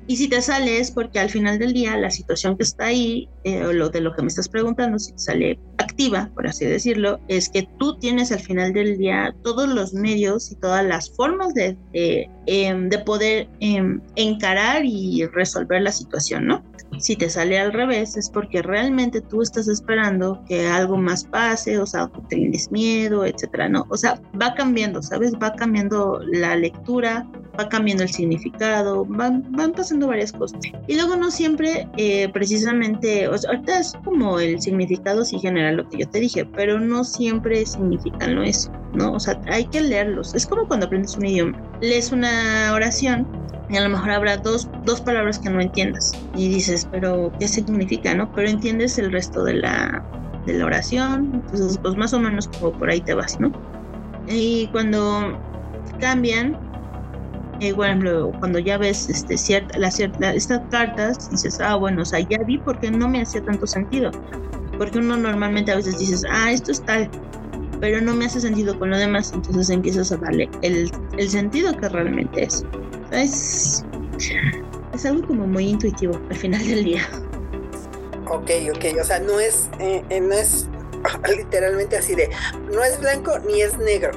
[0.06, 3.28] Y si te sale es porque al final del día la situación que está ahí,
[3.44, 6.64] eh, o lo de lo que me estás preguntando, si te sale activa, por así
[6.64, 11.10] decirlo, es que tú tienes al final del día todos los medios y todas las
[11.10, 16.64] formas de, de, em, poder em, encarar y resolver la situación, ¿no?
[16.98, 21.78] Si te sale al revés es porque realmente tú estás esperando que algo más pase,
[21.78, 23.86] o sea, tienes miedo, etcétera, ¿no?
[23.88, 25.34] O sea, va cambiando, ¿sabes?
[25.34, 27.26] Va cambiando la lectura,
[27.58, 30.60] va cambiando el significado, van, van pasando varias cosas.
[30.86, 35.76] Y luego no siempre eh, precisamente, o sea, ahorita es como el significado sí general
[35.76, 39.12] lo que yo te dije, pero no siempre significan lo eso, ¿no?
[39.12, 40.34] O sea, hay que leerlos.
[40.34, 41.62] Es como cuando aprendes un idioma.
[41.80, 43.26] Lees una oración
[43.68, 47.48] y a lo mejor habrá dos, dos palabras que no entiendas y dices, pero ¿qué
[47.48, 48.30] significa, no?
[48.32, 50.04] Pero entiendes el resto de la,
[50.46, 53.52] de la oración, entonces pues más o menos como por ahí te vas, ¿no?
[54.28, 55.38] Y cuando
[56.00, 56.56] cambian,
[57.60, 62.04] eh, bueno, cuando ya ves este, cierta, la, cierta, estas cartas, dices, ah, bueno, o
[62.04, 64.10] sea, ya vi porque no me hacía tanto sentido.
[64.78, 67.08] Porque uno normalmente a veces dices, ah, esto es tal,
[67.80, 71.76] pero no me hace sentido con lo demás, entonces empiezas a darle el, el sentido
[71.76, 72.64] que realmente es.
[73.10, 73.84] Es,
[74.96, 77.08] es algo como muy intuitivo al final del día.
[78.28, 80.68] Ok, ok, o sea, no es, eh, eh, no es
[81.36, 82.28] literalmente así de,
[82.72, 84.10] no es blanco ni es negro.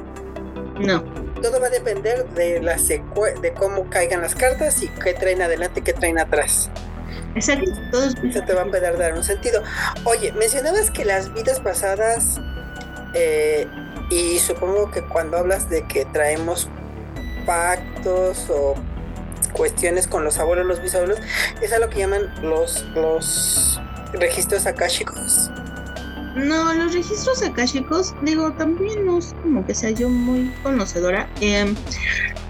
[0.80, 1.04] No
[1.42, 5.80] todo va a depender de la de cómo caigan las cartas y qué traen adelante
[5.80, 6.70] y qué traen atrás.
[7.36, 9.62] Exacto, todos se te va a poder dar un sentido.
[10.04, 12.40] Oye, mencionabas que las vidas pasadas
[13.14, 13.68] eh,
[14.10, 16.68] y supongo que cuando hablas de que traemos
[17.46, 18.76] pactos o
[19.54, 21.20] cuestiones con los abuelos, los bisabuelos,
[21.62, 23.80] es a lo que llaman los los
[24.14, 25.52] registros akáshicos.
[26.36, 31.28] No, los registros akáshicos, digo, también no es como que sea yo muy conocedora.
[31.42, 31.76] Em,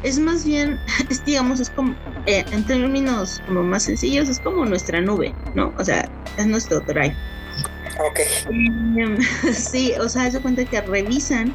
[0.04, 4.66] es más bien, es, digamos, es como, eh, en términos como más sencillos, es como
[4.66, 5.74] nuestra nube, ¿no?
[5.78, 7.16] O sea, es nuestro drive.
[8.00, 8.20] Ok.
[8.50, 9.18] Em,
[9.54, 11.54] sí, o sea, se cuenta que revisan.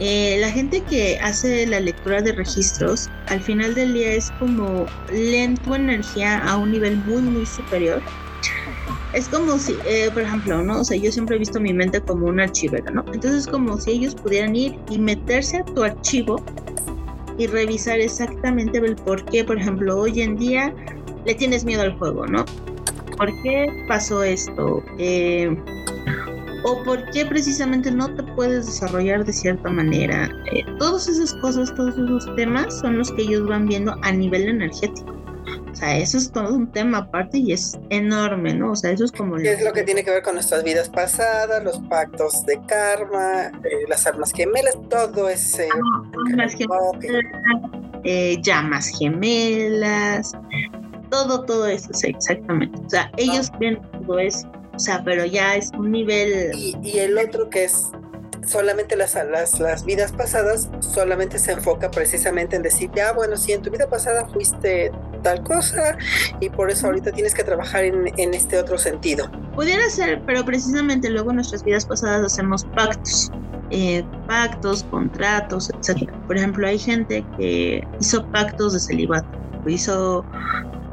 [0.00, 4.86] Eh, la gente que hace la lectura de registros, al final del día es como
[5.12, 8.02] leen tu energía a un nivel muy, muy superior
[9.12, 10.80] es como si, eh, por ejemplo, ¿no?
[10.80, 13.04] O sea, yo siempre he visto mi mente como un archivero, ¿no?
[13.12, 16.42] Entonces es como si ellos pudieran ir y meterse a tu archivo
[17.36, 20.74] y revisar exactamente el por qué, por ejemplo, hoy en día
[21.24, 22.44] le tienes miedo al juego, ¿no?
[23.16, 24.82] ¿Por qué pasó esto?
[24.98, 25.56] Eh,
[26.64, 30.28] o por qué precisamente no te puedes desarrollar de cierta manera.
[30.52, 34.48] Eh, todas esas cosas, todos esos temas son los que ellos van viendo a nivel
[34.48, 35.16] energético.
[35.70, 38.72] O sea, eso es todo un tema aparte y es enorme, ¿no?
[38.72, 39.36] O sea, eso es como...
[39.36, 43.84] Es lo que tiene que ver con nuestras vidas pasadas, los pactos de karma, eh,
[43.88, 45.68] las armas gemelas, todo ese...
[45.72, 46.02] Ah,
[48.04, 50.32] eh, llamas gemelas,
[51.10, 52.80] todo, todo eso, exactamente.
[52.86, 56.52] O sea, ellos ven todo eso, o sea, pero ya es un nivel...
[56.54, 57.90] Y, el otro que es
[58.46, 63.52] solamente las, las, las, vidas pasadas solamente se enfoca precisamente en decir, ya, bueno, si
[63.52, 64.90] en tu vida pasada fuiste
[65.22, 65.96] tal cosa
[66.40, 69.30] y por eso ahorita tienes que trabajar en, en este otro sentido.
[69.54, 73.30] Pudiera ser, pero precisamente luego en nuestras vidas pasadas hacemos pactos.
[73.72, 76.10] Eh, pactos, contratos, etc.
[76.26, 79.28] Por ejemplo, hay gente que hizo pactos de celibato,
[79.64, 80.24] hizo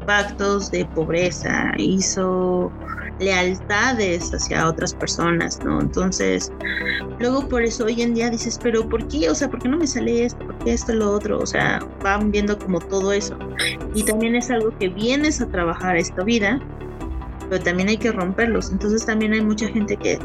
[0.06, 2.70] pactos de pobreza, hizo
[3.18, 5.80] lealtades hacia otras personas, ¿no?
[5.80, 6.52] Entonces,
[7.18, 9.28] luego por eso hoy en día dices, pero ¿por qué?
[9.30, 10.44] O sea, ¿por qué no me sale esto?
[10.44, 11.38] ¿Por qué esto, lo otro?
[11.38, 13.36] O sea, van viendo como todo eso.
[13.94, 16.60] Y también es algo que vienes a trabajar esta vida,
[17.48, 18.70] pero también hay que romperlos.
[18.70, 20.18] Entonces también hay mucha gente que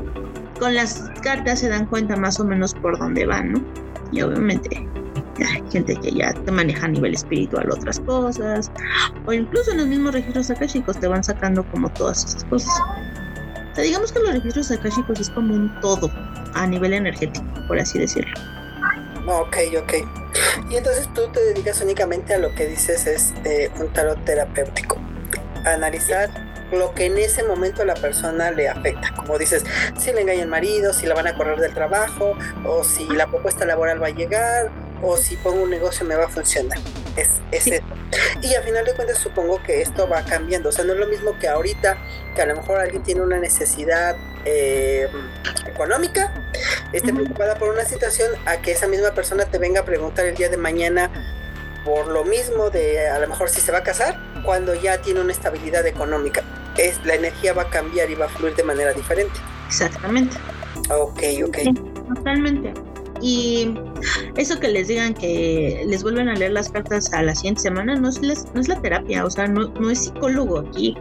[0.60, 3.62] con las cartas se dan cuenta más o menos por dónde van, ¿no?
[4.12, 4.88] Y obviamente
[5.72, 8.72] gente que ya te maneja a nivel espiritual otras cosas,
[9.26, 12.74] o incluso en los mismos registros akashicos te van sacando como todas esas cosas.
[13.72, 16.12] O sea, digamos que los registros akashicos es como un todo
[16.54, 18.34] a nivel energético, por así decirlo.
[19.28, 19.93] Ok, ok.
[20.69, 25.00] Y entonces tú te dedicas únicamente a lo que dices es eh, un tarot terapéutico,
[25.65, 26.30] analizar
[26.72, 29.13] lo que en ese momento a la persona le afecta.
[29.15, 29.63] Como dices,
[29.98, 33.28] si le engaña el marido, si la van a correr del trabajo, o si la
[33.28, 34.72] propuesta laboral va a llegar,
[35.04, 36.80] o si pongo un negocio me va a funcionar.
[37.16, 37.84] Es, es eso.
[38.42, 40.70] Y al final de cuentas supongo que esto va cambiando.
[40.70, 41.98] O sea, no es lo mismo que ahorita,
[42.36, 45.08] que a lo mejor alguien tiene una necesidad eh,
[45.68, 46.34] económica,
[46.94, 50.36] esté preocupada por una situación, a que esa misma persona te venga a preguntar el
[50.36, 51.12] día de mañana
[51.84, 55.20] por lo mismo de a lo mejor si se va a casar, cuando ya tiene
[55.20, 56.44] una estabilidad económica.
[56.78, 59.39] Es, la energía va a cambiar y va a fluir de manera diferente.
[59.68, 60.38] Exactamente.
[60.89, 61.58] Ok, ok.
[62.16, 62.92] totalmente.
[63.24, 63.74] Y
[64.36, 67.96] eso que les digan que les vuelven a leer las cartas a la siguiente semana
[67.96, 70.98] no es, no es la terapia, o sea, no, no es psicólogo aquí.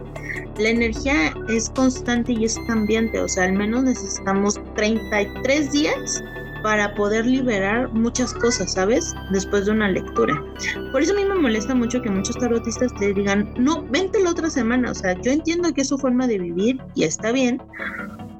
[0.57, 6.23] La energía es constante y es cambiante, o sea, al menos necesitamos 33 días
[6.63, 9.13] para poder liberar muchas cosas, ¿sabes?
[9.31, 10.41] Después de una lectura.
[10.93, 14.31] Por eso a mí me molesta mucho que muchos tarotistas te digan, no, vente la
[14.31, 17.61] otra semana, o sea, yo entiendo que es su forma de vivir y está bien,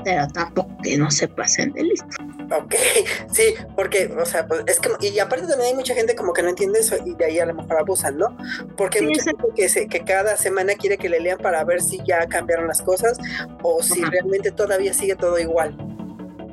[0.04, 2.08] pero tampoco que no se pasen de listo.
[2.52, 2.76] Ok,
[3.32, 6.44] sí, porque, o sea, pues es que, y aparte también hay mucha gente como que
[6.44, 8.38] no entiende eso y de ahí a lo mejor abusan, ¿no?
[8.78, 11.82] Porque hay mucha gente que, se, que cada semana quiere que le lean para ver
[11.82, 13.18] si ya cambiaron las cosas
[13.62, 15.76] o si realmente todavía sigue todo igual.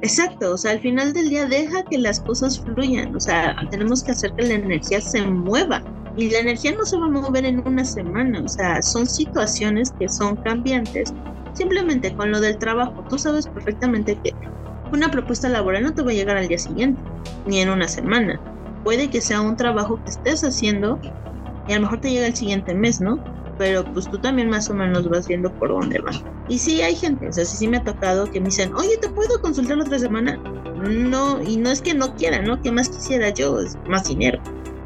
[0.02, 4.02] Exacto, o sea, al final del día deja que las cosas fluyan, o sea, tenemos
[4.02, 5.84] que hacer que la energía se mueva
[6.16, 9.92] y la energía no se va a mover en una semana, o sea, son situaciones
[9.98, 11.12] que son cambiantes
[11.60, 14.34] Simplemente con lo del trabajo, tú sabes perfectamente que
[14.90, 17.02] una propuesta laboral no te va a llegar al día siguiente,
[17.44, 18.40] ni en una semana.
[18.82, 20.98] Puede que sea un trabajo que estés haciendo
[21.68, 23.22] y a lo mejor te llega el siguiente mes, ¿no?
[23.58, 26.12] Pero pues tú también más o menos vas viendo por dónde va.
[26.48, 28.96] Y sí hay gente, o sea, sí, sí me ha tocado que me dicen, oye,
[28.96, 30.38] ¿te puedo consultar la otra semana?
[30.88, 32.58] No, y no es que no quiera, ¿no?
[32.62, 34.40] Que más quisiera yo, es más dinero.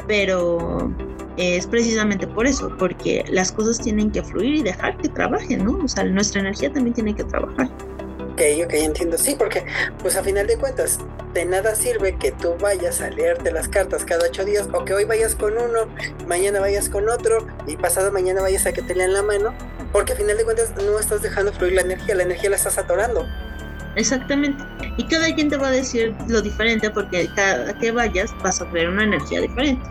[0.09, 0.93] Pero
[1.37, 5.85] es precisamente por eso, porque las cosas tienen que fluir y dejar que trabajen, ¿no?
[5.85, 7.69] O sea, nuestra energía también tiene que trabajar.
[8.33, 9.17] Ok, ok, entiendo.
[9.17, 9.65] Sí, porque
[10.01, 10.99] pues a final de cuentas,
[11.35, 14.95] de nada sirve que tú vayas a leerte las cartas cada ocho días o que
[14.95, 15.89] hoy vayas con uno,
[16.27, 19.55] mañana vayas con otro y pasado mañana vayas a que te lean la mano,
[19.93, 22.79] porque a final de cuentas no estás dejando fluir la energía, la energía la estás
[22.79, 23.25] atorando.
[23.97, 24.63] Exactamente.
[24.97, 28.69] Y cada quien te va a decir lo diferente porque cada que vayas vas a
[28.71, 29.85] traer una energía diferente.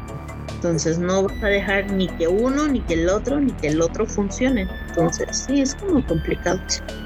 [0.63, 3.81] Entonces no vas a dejar ni que uno, ni que el otro, ni que el
[3.81, 4.65] otro funcione.
[4.87, 6.57] Entonces sí, es como complicado.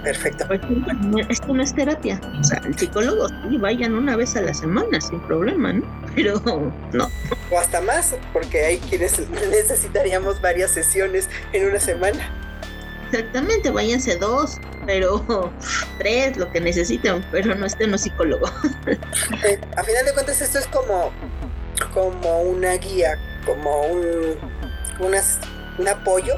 [0.04, 0.46] Perfecto.
[1.28, 2.22] esto no es terapia.
[2.40, 6.04] O sea, el psicólogo sí vayan una vez a la semana sin problema, ¿no?
[6.16, 6.40] Pero
[6.94, 7.10] no.
[7.50, 12.32] O hasta más, porque hay quienes necesitaríamos varias sesiones en una semana.
[13.12, 15.52] Exactamente, váyanse dos, pero
[15.98, 18.52] tres, lo que necesiten, pero no estén los psicólogos.
[19.46, 21.12] Eh, a final de cuentas, esto es como,
[21.94, 23.18] como una guía
[23.48, 25.10] como un,
[25.80, 26.34] un apoyo.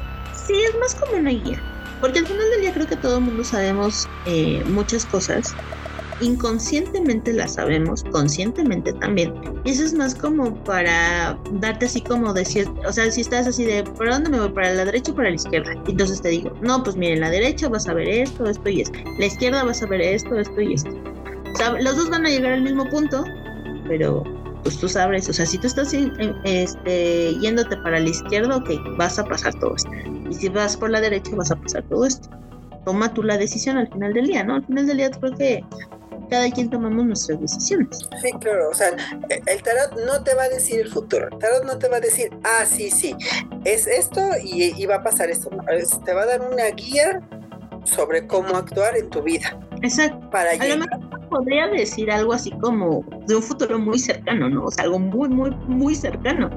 [0.46, 1.60] Sí, es más como una guía.
[2.00, 5.54] Porque al final del día creo que todo el mundo sabemos eh, muchas cosas.
[6.20, 9.34] Inconscientemente las sabemos, conscientemente también.
[9.64, 13.64] Y eso es más como para darte así como decir, o sea, si estás así
[13.64, 14.50] de, ¿para dónde me voy?
[14.50, 15.72] ¿Para la derecha o para la izquierda?
[15.86, 18.98] Entonces te digo, no, pues miren, la derecha vas a ver esto, esto y esto.
[19.18, 20.90] La izquierda vas a ver esto, esto y esto.
[20.90, 23.24] O sea, los dos van a llegar al mismo punto,
[23.88, 24.22] pero
[24.62, 25.94] pues tú sabes, o sea, si tú estás
[26.44, 29.90] este, yéndote para la izquierda, ok, vas a pasar todo esto.
[30.28, 32.28] Y si vas por la derecha, vas a pasar todo esto.
[32.84, 34.56] Toma tú la decisión al final del día, ¿no?
[34.56, 35.64] Al final del día creo que
[36.30, 38.08] cada quien tomamos nuestras decisiones.
[38.22, 38.90] Sí, claro, o sea,
[39.28, 42.00] el tarot no te va a decir el futuro, el tarot no te va a
[42.00, 43.14] decir, ah, sí, sí,
[43.64, 45.50] es esto y, va a pasar esto,
[46.04, 47.20] te va a dar una guía
[47.90, 49.58] sobre cómo actuar en tu vida.
[49.82, 50.30] Exacto.
[50.30, 54.64] Para mejor podría decir algo así como de un futuro muy cercano, ¿no?
[54.64, 56.50] O sea, algo muy, muy, muy cercano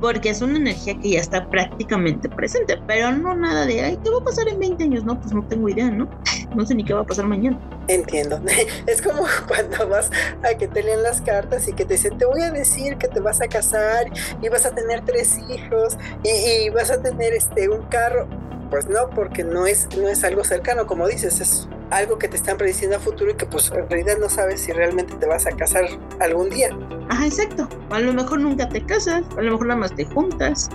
[0.00, 4.10] porque es una energía que ya está prácticamente presente, pero no nada de, ay, ¿qué
[4.10, 5.04] va a pasar en 20 años?
[5.04, 6.08] No, pues no tengo idea, ¿no?
[6.54, 7.60] No sé ni qué va a pasar mañana.
[7.86, 8.40] Entiendo.
[8.86, 10.10] Es como cuando vas
[10.42, 13.08] a que te leen las cartas y que te dicen, te voy a decir que
[13.08, 14.06] te vas a casar
[14.42, 16.30] y vas a tener tres hijos y,
[16.64, 18.26] y vas a tener este un carro.
[18.70, 22.36] Pues no, porque no es, no es algo cercano, como dices, es algo que te
[22.36, 25.46] están prediciendo a futuro y que pues en realidad no sabes si realmente te vas
[25.46, 25.86] a casar
[26.20, 26.70] algún día.
[27.08, 27.68] Ajá, exacto.
[27.90, 30.68] A lo mejor nunca te casas, a lo mejor nada más te juntas.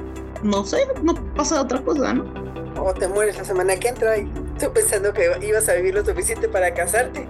[0.43, 2.25] No sé, no pasa otra cosa, ¿no?
[2.77, 4.25] O te mueres la semana que entra y
[4.59, 7.27] tú pensando que ibas a vivir lo suficiente para casarte.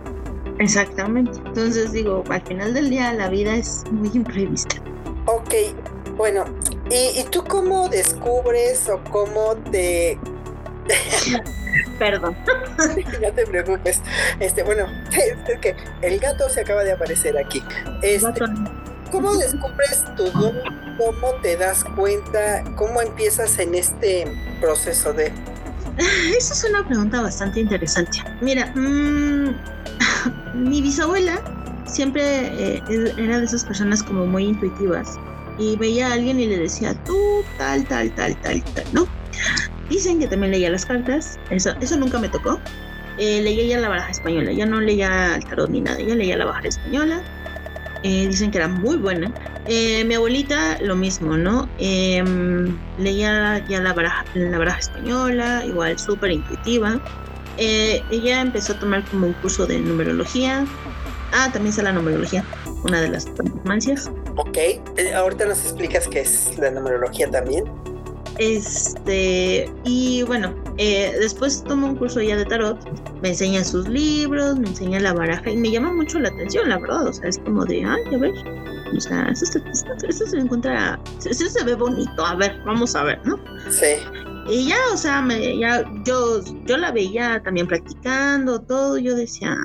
[0.57, 1.37] Exactamente.
[1.45, 4.77] Entonces digo, al final del día la vida es muy imprevista.
[5.27, 5.53] Ok,
[6.17, 6.45] bueno,
[6.89, 10.17] ¿y, y tú cómo descubres o cómo te
[11.99, 12.35] Perdón.
[13.21, 14.01] no te preocupes.
[14.39, 17.63] Este, bueno, es que el gato se acaba de aparecer aquí.
[18.01, 18.41] Este,
[19.11, 20.55] ¿Cómo descubres tu don?
[20.97, 22.63] ¿Cómo te das cuenta?
[22.75, 24.27] ¿Cómo empiezas en este
[24.59, 25.31] proceso de...?
[26.37, 28.19] Esa es una pregunta bastante interesante.
[28.41, 29.55] Mira, mmm,
[30.53, 31.39] mi bisabuela
[31.85, 32.83] siempre eh,
[33.17, 35.17] era de esas personas como muy intuitivas
[35.57, 39.07] y veía a alguien y le decía, tú tal, tal, tal, tal, tal, ¿no?
[39.89, 42.59] Dicen que también leía las cartas, eso, eso nunca me tocó.
[43.17, 46.37] Eh, leía ya la baraja española, ya no leía el tarot ni nada, ya leía
[46.37, 47.21] la baraja española.
[48.03, 49.31] Eh, dicen que era muy buena.
[49.67, 51.67] Eh, mi abuelita, lo mismo, ¿no?
[51.79, 56.99] Em, leía ya la baraja, la baraja española, igual súper intuitiva.
[57.57, 60.65] ella empezó a tomar como un curso de numerología.
[61.31, 62.43] Ah, también está la numerología,
[62.83, 63.27] una de las
[63.63, 64.11] mancias.
[64.35, 64.57] Ok,
[65.15, 67.65] ahorita nos explicas qué es la numerología también.
[68.37, 72.77] Este, y bueno, eh, después tomo un curso ya de tarot,
[73.21, 76.77] me enseña sus libros, me enseña la baraja y me llama mucho la atención, la
[76.77, 77.07] verdad.
[77.07, 78.33] O sea, es como de, ay, a ver,
[78.95, 79.59] o sea, esto,
[80.27, 83.37] se encuentra, esto se ve bonito, a ver, vamos a ver, ¿no?
[83.69, 83.95] Sí.
[84.47, 89.57] Y ya, o sea, me, ya, yo, yo la veía también practicando todo, yo decía,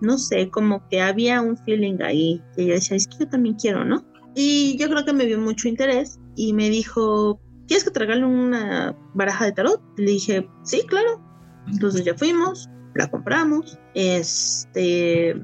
[0.00, 3.56] no sé, como que había un feeling ahí, que yo decía, es que yo también
[3.56, 4.04] quiero, ¿no?
[4.34, 8.24] Y yo creo que me vio mucho interés y me dijo, ¿quieres que te regale
[8.24, 9.80] una baraja de tarot?
[9.96, 11.22] Le dije, sí, claro.
[11.68, 15.36] Entonces ya fuimos, la compramos, este,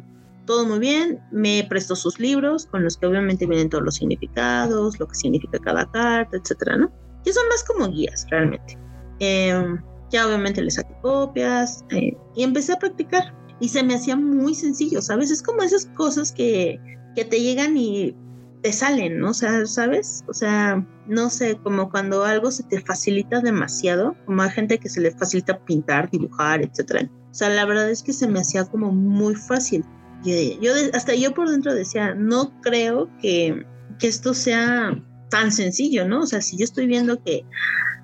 [0.47, 4.99] todo muy bien, me prestó sus libros con los que obviamente vienen todos los significados,
[4.99, 6.91] lo que significa cada carta, etcétera, ¿no?
[7.25, 8.79] Que son más como guías realmente.
[9.21, 14.17] Em, ya obviamente le saqué copias eh, y empecé a practicar y se me hacía
[14.17, 15.31] muy sencillo, ¿sabes?
[15.31, 16.81] Es como esas cosas que,
[17.15, 18.17] que te llegan y
[18.65, 19.29] te salen, ¿no?
[19.29, 20.25] O sea, ¿sabes?
[20.27, 24.89] O sea, no sé, como cuando algo se te facilita demasiado, como hay gente que
[24.89, 27.11] se le facilita pintar, dibujar, etcétera.
[27.31, 29.85] O sea, la verdad es que se me hacía como muy fácil.
[30.25, 33.67] Yo, hasta yo por dentro decía, no creo que,
[33.99, 34.99] que esto sea
[35.29, 36.21] tan sencillo, ¿no?
[36.21, 37.45] O sea, si yo estoy viendo que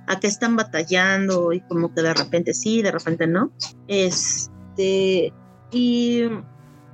[0.08, 3.50] acá están batallando y como que de repente sí, de repente no.
[3.88, 5.32] Este,
[5.72, 6.24] y,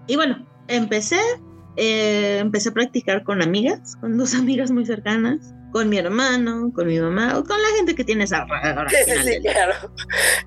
[0.07, 1.19] y bueno, empecé,
[1.77, 6.87] eh, empecé a practicar con amigas, con dos amigas muy cercanas, con mi hermano, con
[6.87, 8.91] mi mamá o con la gente que tienes alrededor.
[8.91, 9.75] Sí, sí, claro.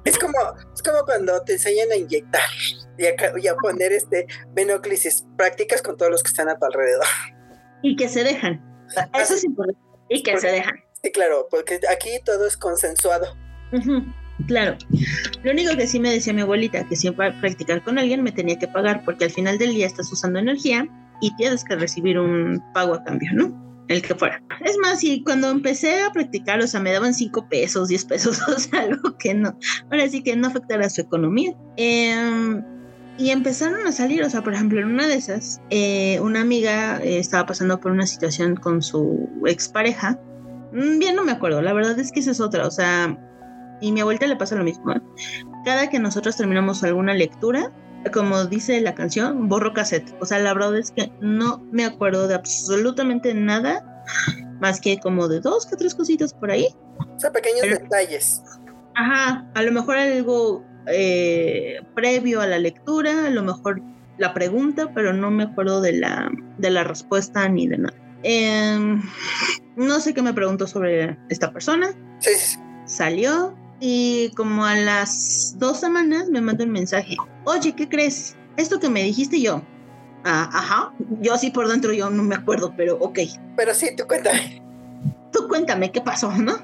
[0.04, 0.38] Es como,
[0.74, 2.42] es como cuando te enseñan a inyectar
[2.98, 7.06] y a, poner este venoclisis prácticas con todos los que están a tu alrededor.
[7.84, 8.62] Y que se dejan.
[9.14, 9.80] Eso es importante.
[10.10, 10.76] Y que se dejan.
[11.04, 13.38] Sí, claro, porque aquí todo es consensuado.
[14.48, 14.78] Claro.
[15.44, 18.58] Lo único que sí me decía mi abuelita, que siempre practicar con alguien me tenía
[18.58, 20.88] que pagar, porque al final del día estás usando energía
[21.22, 23.70] y tienes que recibir un pago a cambio, ¿no?
[23.88, 24.42] El que fuera.
[24.64, 28.40] Es más, y cuando empecé a practicar, o sea, me daban 5 pesos, 10 pesos,
[28.48, 29.58] o sea, algo que no,
[29.92, 31.54] ahora sí que no afectara su economía.
[31.76, 32.64] Em,
[33.18, 37.02] y empezaron a salir, o sea, por ejemplo, en una de esas, eh, una amiga
[37.04, 40.20] eh, estaba pasando por una situación con su expareja.
[40.72, 43.18] Mm, bien, no me acuerdo, la verdad es que esa es otra, o sea,
[43.82, 44.92] y mi abuelita le pasa lo mismo.
[44.92, 45.02] ¿eh?
[45.66, 47.72] Cada que nosotros terminamos alguna lectura,
[48.14, 50.16] como dice la canción, borro cassette.
[50.20, 54.04] O sea, la verdad es que no me acuerdo de absolutamente nada,
[54.60, 56.68] más que como de dos que tres cositas por ahí.
[57.16, 58.42] O sea, pequeños detalles.
[58.96, 63.82] Ajá, a lo mejor algo eh, previo a la lectura, a lo mejor
[64.18, 67.96] la pregunta, pero no me acuerdo de la, de la respuesta ni de nada.
[68.24, 69.02] Em,
[69.78, 71.92] no sé qué me preguntó sobre esta persona.
[72.20, 72.32] Sí.
[72.86, 77.16] Salió, y como a las dos semanas me mandó un mensaje,
[77.46, 78.36] oye, ¿qué crees?
[78.58, 79.62] Esto que me dijiste yo,
[80.24, 80.94] Ah, ajá.
[81.22, 83.20] Yo así por dentro yo no me acuerdo, pero ok.
[83.56, 84.62] Pero sí, tú cuéntame.
[85.32, 86.58] Tú cuéntame qué pasó, ¿no?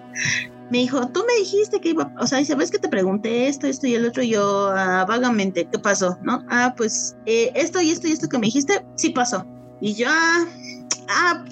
[0.70, 3.86] Me dijo, tú me dijiste que iba, o sea, ¿sabes que te pregunté esto, esto
[3.86, 4.24] y el otro?
[4.24, 6.18] Y yo, ah, vagamente, ¿qué pasó?
[6.24, 6.44] ¿No?
[6.50, 9.46] Ah, pues eh, esto y esto y esto que me dijiste, sí pasó.
[9.80, 10.46] Y yo, ah,
[11.10, 11.46] ah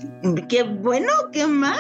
[0.50, 1.78] qué bueno, qué mal.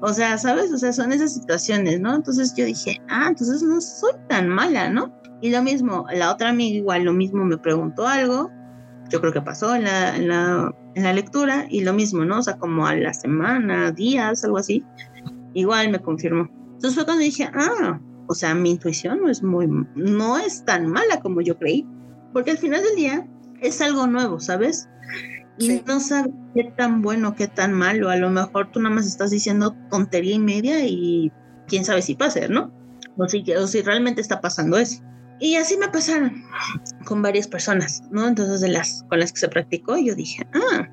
[0.00, 0.72] O sea, ¿sabes?
[0.72, 2.14] O sea, son esas situaciones, ¿no?
[2.14, 5.12] Entonces yo dije, ah, entonces no soy tan mala, ¿no?
[5.40, 8.50] Y lo mismo, la otra amiga igual lo mismo me preguntó algo,
[9.10, 12.38] yo creo que pasó en la, en la, en la lectura y lo mismo, ¿no?
[12.38, 14.84] O sea, como a la semana, días, algo así,
[15.54, 16.48] igual me confirmó.
[16.74, 20.86] Entonces fue cuando dije, ah, o sea, mi intuición no es muy, no es tan
[20.88, 21.86] mala como yo creí,
[22.32, 23.28] porque al final del día
[23.60, 24.88] es algo nuevo, ¿sabes?
[25.58, 28.10] Y no sabes qué tan bueno, qué tan malo.
[28.10, 31.32] A lo mejor tú nada más estás diciendo tontería y media y
[31.66, 32.72] quién sabe si pasa, ¿no?
[33.16, 35.02] O si, o si realmente está pasando eso.
[35.38, 36.44] Y así me pasaron
[37.04, 38.26] con varias personas, ¿no?
[38.26, 40.88] Entonces, de las con las que se practicó, yo dije, ah,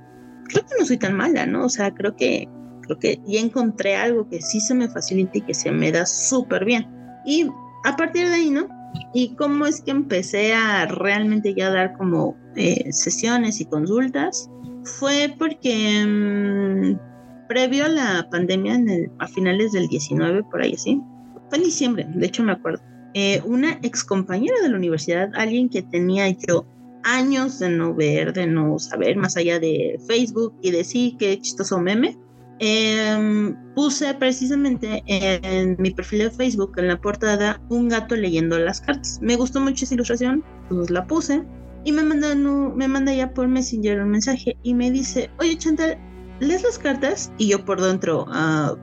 [0.49, 1.65] creo que no soy tan mala, ¿no?
[1.65, 2.47] O sea, creo que,
[2.81, 6.05] creo que ya encontré algo que sí se me facilita y que se me da
[6.05, 6.87] súper bien.
[7.25, 7.47] Y
[7.85, 8.67] a partir de ahí, ¿no?
[9.13, 14.49] Y cómo es que empecé a realmente ya dar como eh, sesiones y consultas,
[14.83, 18.79] fue porque mm, previo a la pandemia,
[19.19, 21.01] a finales del 19, por ahí así,
[21.49, 22.81] fue en diciembre, de hecho me acuerdo
[23.13, 26.65] eh, una ex compañera de la universidad, alguien que tenía yo
[27.03, 31.39] años de no ver, de no saber, más allá de Facebook y de sí, qué
[31.39, 32.17] chistoso meme,
[32.59, 38.81] em, puse precisamente en mi perfil de Facebook, en la portada, un gato leyendo las
[38.81, 39.19] cartas.
[39.21, 41.43] Me gustó mucho esa ilustración, pues la puse
[41.85, 45.97] y me manda, me manda ya por Messenger un mensaje y me dice, oye Chantal,
[46.39, 47.31] ¿lees las cartas?
[47.37, 48.75] Y yo por dentro, ah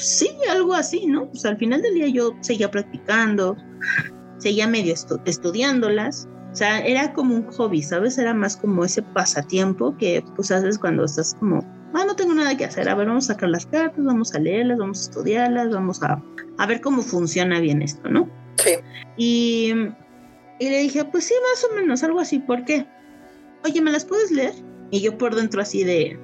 [0.00, 1.28] sí, algo así, ¿no?
[1.28, 3.56] Pues al final del día yo seguía practicando,
[4.38, 6.28] seguía medio estudiándolas.
[6.52, 8.18] O sea, era como un hobby, ¿sabes?
[8.18, 11.60] Era más como ese pasatiempo que pues haces cuando estás como,
[11.94, 14.40] ah, no tengo nada que hacer, a ver, vamos a sacar las cartas, vamos a
[14.40, 16.20] leerlas, vamos a estudiarlas, vamos a,
[16.58, 18.28] a ver cómo funciona bien esto, ¿no?
[18.56, 18.72] Sí.
[19.16, 19.72] Y,
[20.60, 22.86] y le dije, pues sí, más o menos, algo así, ¿por qué?
[23.64, 24.52] Oye, ¿me las puedes leer?
[24.90, 26.20] Y yo por dentro así de,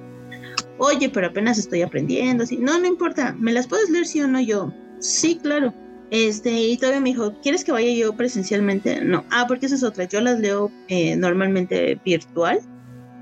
[0.77, 4.27] oye, pero apenas estoy aprendiendo, así, no, no importa, ¿me las puedes leer sí o
[4.27, 4.71] no yo?
[4.99, 5.73] Sí, claro.
[6.11, 9.03] Este, y todavía me dijo, ¿quieres que vaya yo presencialmente?
[9.03, 12.59] No, ah, porque esa es otra, yo las leo eh, normalmente virtual,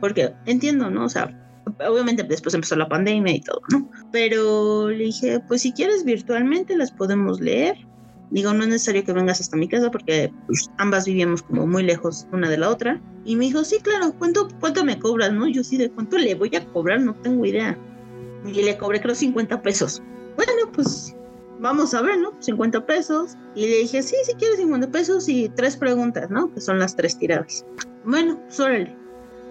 [0.02, 1.06] porque entiendo, ¿no?
[1.06, 1.34] O sea,
[1.88, 3.90] obviamente después empezó la pandemia y todo, ¿no?
[4.12, 7.78] Pero le dije, pues si quieres virtualmente las podemos leer,
[8.32, 11.84] Digo, no es necesario que vengas hasta mi casa porque pues, ambas vivíamos como muy
[11.84, 13.00] lejos una de la otra.
[13.24, 15.32] Y me dijo, sí, claro, ¿cuánto, ¿cuánto me cobras?
[15.32, 17.02] No, yo sí, ¿de cuánto le voy a cobrar?
[17.02, 17.78] No tengo idea.
[18.46, 20.02] Y le cobré creo 50 pesos.
[20.36, 21.16] Bueno, pues
[21.60, 22.34] vamos a ver, ¿no?
[22.40, 23.36] 50 pesos.
[23.56, 26.54] Y le dije, sí, si quieres 50 pesos y tres preguntas, ¿no?
[26.54, 27.66] Que son las tres tiradas.
[28.04, 28.96] Bueno, pues órale.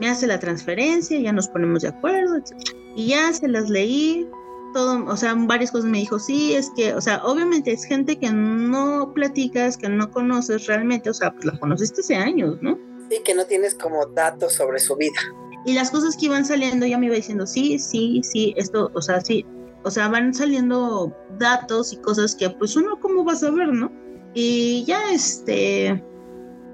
[0.01, 2.53] Me hace la transferencia, ya nos ponemos de acuerdo, etc.
[2.97, 4.27] Y ya se las leí,
[4.75, 8.19] todo, o sea, varias cosas me dijo, sí, es que, o sea, obviamente es gente
[8.19, 12.79] que no platicas, que no conoces realmente, o sea, pues la conociste hace años, ¿no?
[13.09, 15.19] Sí, que no tienes como datos sobre su vida.
[15.65, 19.01] Y las cosas que iban saliendo, ya me iba diciendo, sí, sí, sí, esto, o
[19.01, 19.47] sea, sí,
[19.85, 23.91] o sea, van saliendo datos y cosas que pues uno cómo va a saber, ¿no?
[24.35, 26.03] Y ya, este,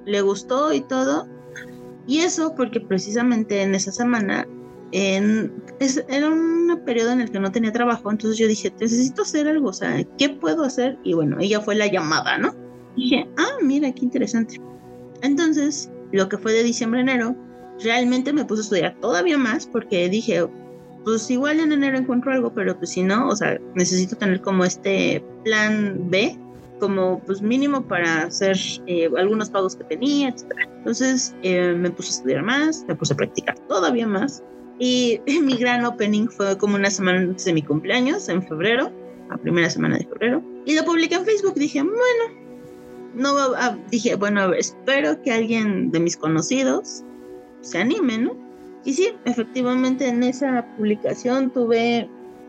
[0.07, 1.29] le gustó y todo.
[2.07, 4.49] Y eso porque precisamente en esa semana
[4.93, 9.69] era un periodo en el que no tenía trabajo, entonces yo dije, necesito hacer algo,
[9.69, 10.99] o sea, ¿qué puedo hacer?
[11.05, 12.55] Y bueno, ella fue la llamada, ¿no?
[12.97, 14.61] dije, ah, mira, qué interesante.
[15.23, 17.37] Entonces, lo que fue de diciembre a enero,
[17.83, 20.47] realmente me puse a estudiar todavía más porque dije,
[21.05, 24.65] pues igual en enero encuentro algo, pero pues si no, o sea, necesito tener como
[24.65, 26.39] este plan B,
[26.79, 30.45] como pues mínimo para hacer eh, algunos pagos que tenía, etc.
[30.79, 34.43] Entonces eh, me puse a estudiar más, me puse a practicar todavía más
[34.81, 38.91] y mi gran opening fue como una semana antes de mi cumpleaños, en febrero,
[39.29, 40.43] la primera semana de febrero.
[40.65, 41.55] Y lo publiqué en Facebook.
[41.55, 42.41] Dije, bueno,
[43.15, 47.05] no a, dije, bueno, espero que alguien de mis conocidos
[47.61, 48.37] se anime, ¿no?
[48.85, 52.09] Y sí, efectivamente en esa publicación tuve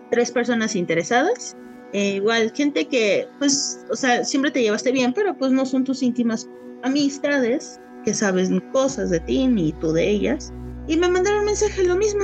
[0.09, 1.57] tres personas interesadas.
[1.91, 5.83] Eh, igual, gente que, pues, o sea, siempre te llevaste bien, pero pues no son
[5.83, 6.49] tus íntimas
[6.83, 10.53] amistades, que sabes cosas de ti ni tú de ellas.
[10.87, 12.23] Y me mandaron mensaje lo mismo.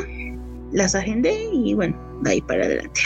[0.72, 3.02] Las agendé y bueno, de ahí para adelante.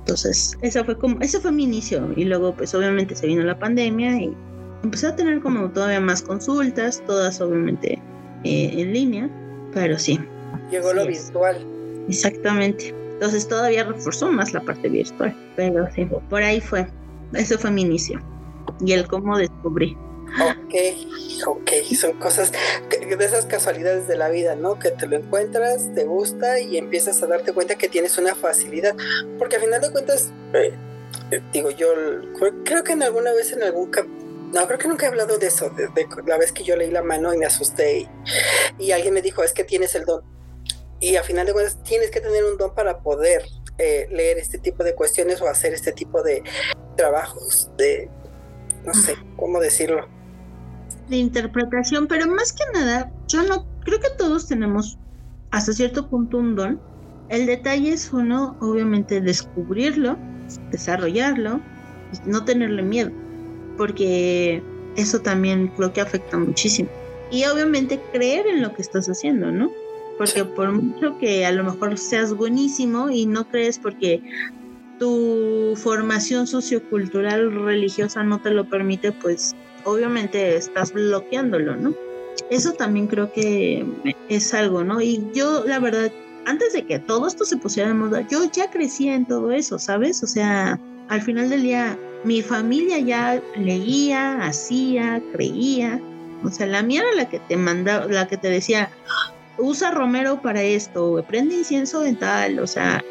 [0.00, 2.10] Entonces, esa fue como, ese fue mi inicio.
[2.16, 4.34] Y luego, pues obviamente se vino la pandemia y
[4.82, 8.00] empecé a tener como todavía más consultas, todas obviamente
[8.44, 9.30] eh, en línea,
[9.74, 10.18] pero sí.
[10.70, 11.58] Llegó lo virtual.
[12.08, 12.94] Exactamente.
[13.14, 15.36] Entonces todavía reforzó más la parte virtual.
[15.56, 16.86] Pero sí, por ahí fue.
[17.34, 18.20] Ese fue mi inicio.
[18.80, 19.96] Y el cómo descubrí.
[20.40, 20.74] Ok,
[21.46, 22.52] ok, son cosas,
[22.90, 24.78] de esas casualidades de la vida, ¿no?
[24.78, 28.94] Que te lo encuentras, te gusta y empiezas a darte cuenta que tienes una facilidad,
[29.38, 30.72] porque al final de cuentas, eh,
[31.30, 31.88] eh, digo, yo
[32.64, 33.90] creo que en alguna vez en algún
[34.52, 35.88] no, creo que nunca he hablado de eso, de,
[36.26, 38.08] la vez que yo leí la mano y me asusté
[38.78, 40.22] y, alguien me dijo, es que tienes el don.
[41.00, 43.44] Y al final de cuentas tienes que tener un don para poder
[43.76, 46.42] eh, leer este tipo de cuestiones o hacer este tipo de
[46.96, 48.08] trabajos, de,
[48.84, 50.08] no sé, ¿cómo decirlo?
[51.08, 54.98] De interpretación, pero más que nada, yo no, creo que todos tenemos
[55.50, 56.80] hasta cierto punto un don.
[57.28, 60.16] El detalle es uno, obviamente, descubrirlo,
[60.70, 61.60] desarrollarlo,
[62.12, 63.10] y no tenerle miedo
[63.78, 64.62] porque
[64.96, 66.90] eso también creo que afecta muchísimo.
[67.30, 69.70] Y obviamente creer en lo que estás haciendo, ¿no?
[70.18, 74.20] Porque por mucho que a lo mejor seas buenísimo y no crees porque
[74.98, 79.54] tu formación sociocultural religiosa no te lo permite, pues
[79.84, 81.94] obviamente estás bloqueándolo, ¿no?
[82.50, 83.84] Eso también creo que
[84.28, 85.00] es algo, ¿no?
[85.00, 86.10] Y yo, la verdad,
[86.46, 89.78] antes de que todo esto se pusiera de moda, yo ya crecía en todo eso,
[89.78, 90.22] ¿sabes?
[90.22, 96.00] O sea, al final del día mi familia ya leía, hacía, creía.
[96.42, 98.90] O sea, la mía era la que te mandaba, la que te decía,
[99.58, 102.58] usa romero para esto, prende incienso en tal.
[102.60, 103.04] O sea,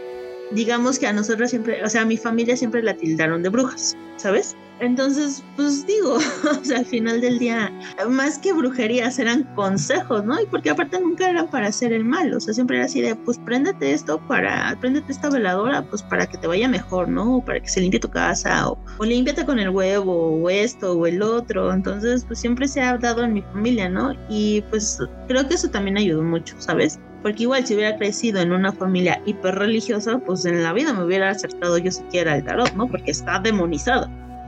[0.52, 3.96] digamos que a nosotros siempre, o sea, a mi familia siempre la tildaron de brujas,
[4.18, 4.56] ¿sabes?
[4.80, 6.16] Entonces, pues digo,
[6.62, 7.72] o sea, al final del día,
[8.10, 10.40] más que brujerías eran consejos, ¿no?
[10.40, 13.16] Y porque aparte nunca eran para hacer el mal, o sea, siempre era así de,
[13.16, 17.38] pues préndete esto para, préndete esta veladora, pues para que te vaya mejor, ¿no?
[17.38, 20.94] O para que se limpie tu casa, o, o límpiate con el huevo, o esto,
[20.94, 21.74] o el otro.
[21.74, 24.14] Entonces, pues siempre se ha dado en mi familia, ¿no?
[24.30, 27.00] Y pues creo que eso también ayudó mucho, ¿sabes?
[27.24, 31.04] Porque igual si hubiera crecido en una familia hiper religiosa, pues en la vida me
[31.04, 32.88] hubiera acertado yo siquiera el tarot, ¿no?
[32.88, 34.08] Porque está demonizado.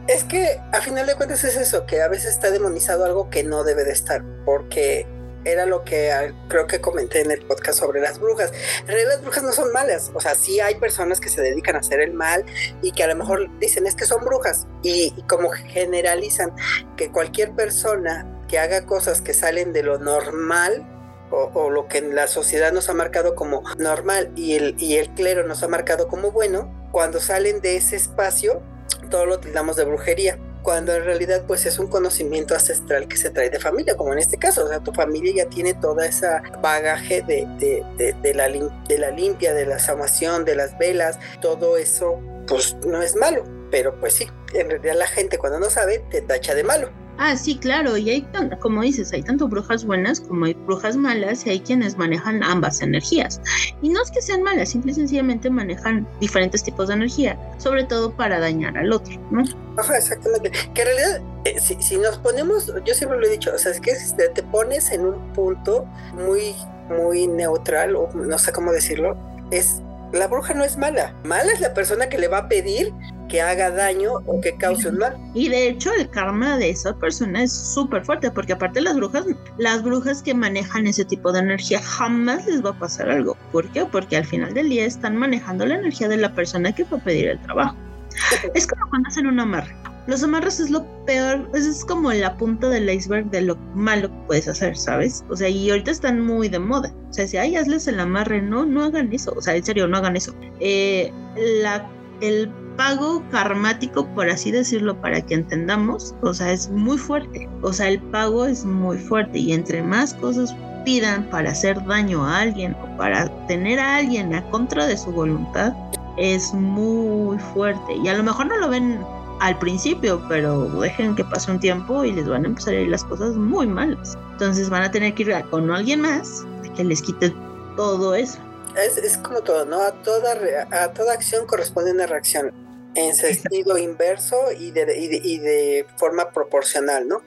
[0.10, 3.44] Es que a final de cuentas es eso, que a veces está demonizado algo que
[3.44, 5.06] no debe de estar, porque
[5.46, 8.52] era lo que ah, creo que comenté en el podcast sobre las brujas.
[8.82, 11.76] En realidad las brujas no son malas, o sea, sí hay personas que se dedican
[11.76, 12.44] a hacer el mal
[12.82, 16.56] y que a lo mejor dicen es que son brujas y, como generalizan
[16.98, 20.88] que cualquier persona que haga cosas que salen de lo normal
[21.30, 25.46] o, lo que la sociedad nos ha marcado como normal y el, y el clero
[25.48, 28.64] nos ha marcado como bueno, cuando salen de ese espacio
[29.10, 33.30] todo lo tildamos de brujería, cuando en realidad pues es un conocimiento ancestral que se
[33.30, 36.42] trae de familia, como en este caso, o sea, tu familia ya tiene toda esa
[36.62, 42.20] bagaje de, de, la, de la limpia, de la sanación, de las velas, todo eso
[42.48, 46.22] pues no es malo, pero pues sí, en realidad la gente cuando no sabe te
[46.22, 46.90] tacha de malo.
[47.22, 48.28] Ah, sí, claro, y hay,
[48.62, 52.82] como dices, hay tanto brujas buenas como hay brujas malas y hay quienes manejan ambas
[52.82, 53.42] energías.
[53.82, 57.84] Y no es que sean malas, simple y sencillamente manejan diferentes tipos de energía, sobre
[57.84, 59.44] todo para dañar al otro, ¿no?
[59.76, 60.50] Ajá, exactamente.
[60.74, 63.82] Que en realidad, eh, si, nos ponemos, yo siempre lo he dicho, o sea, es
[63.82, 66.56] que si te pones en un punto muy,
[66.88, 69.18] muy neutral, o no sé cómo decirlo,
[69.52, 69.82] es
[70.14, 71.14] la bruja no es mala.
[71.24, 72.94] Mala es la persona que le va a pedir
[73.30, 75.18] que haga daño o que cause un mal.
[75.34, 79.26] Y de hecho el karma de esa persona es súper fuerte, porque aparte las brujas,
[79.58, 83.38] las brujas que manejan ese tipo de energía jamás les va a pasar algo.
[83.52, 83.86] ¿Por qué?
[83.86, 87.04] Porque al final del día están manejando la energía de la persona que fue a
[87.04, 87.78] pedir el trabajo.
[88.54, 89.74] es como cuando hacen un amarre.
[90.08, 94.18] Los amarres es lo peor, es como la punta del iceberg de lo malo que
[94.26, 95.24] puedes hacer, ¿sabes?
[95.30, 96.92] O sea, y ahorita están muy de moda.
[97.10, 99.34] O sea, si ay, hazles el amarre, no, no hagan eso.
[99.38, 100.34] O sea, en serio, no hagan eso.
[100.60, 101.14] Eh,
[101.62, 101.88] la,
[102.22, 107.50] el pago karmático, por así decirlo, para que entendamos, o sea, es muy fuerte.
[107.62, 110.56] O sea, el pago es muy fuerte y entre más cosas
[110.86, 115.12] pidan para hacer daño a alguien o para tener a alguien a contra de su
[115.12, 115.74] voluntad,
[116.18, 117.96] es muy fuerte.
[118.04, 119.00] Y a lo mejor no lo ven
[119.40, 122.90] al principio, pero dejen que pase un tiempo y les van a empezar a ir
[122.90, 124.18] las cosas muy malas.
[124.32, 126.46] Entonces van a tener que ir con alguien más
[126.76, 127.34] que les quite
[127.76, 128.40] todo eso.
[128.78, 129.82] Es, es como todo, ¿no?
[129.82, 130.38] A toda,
[130.72, 132.54] a toda acción corresponde una reacción
[132.96, 137.22] en sentido inverso y de, y de, forma proporcional, ¿no?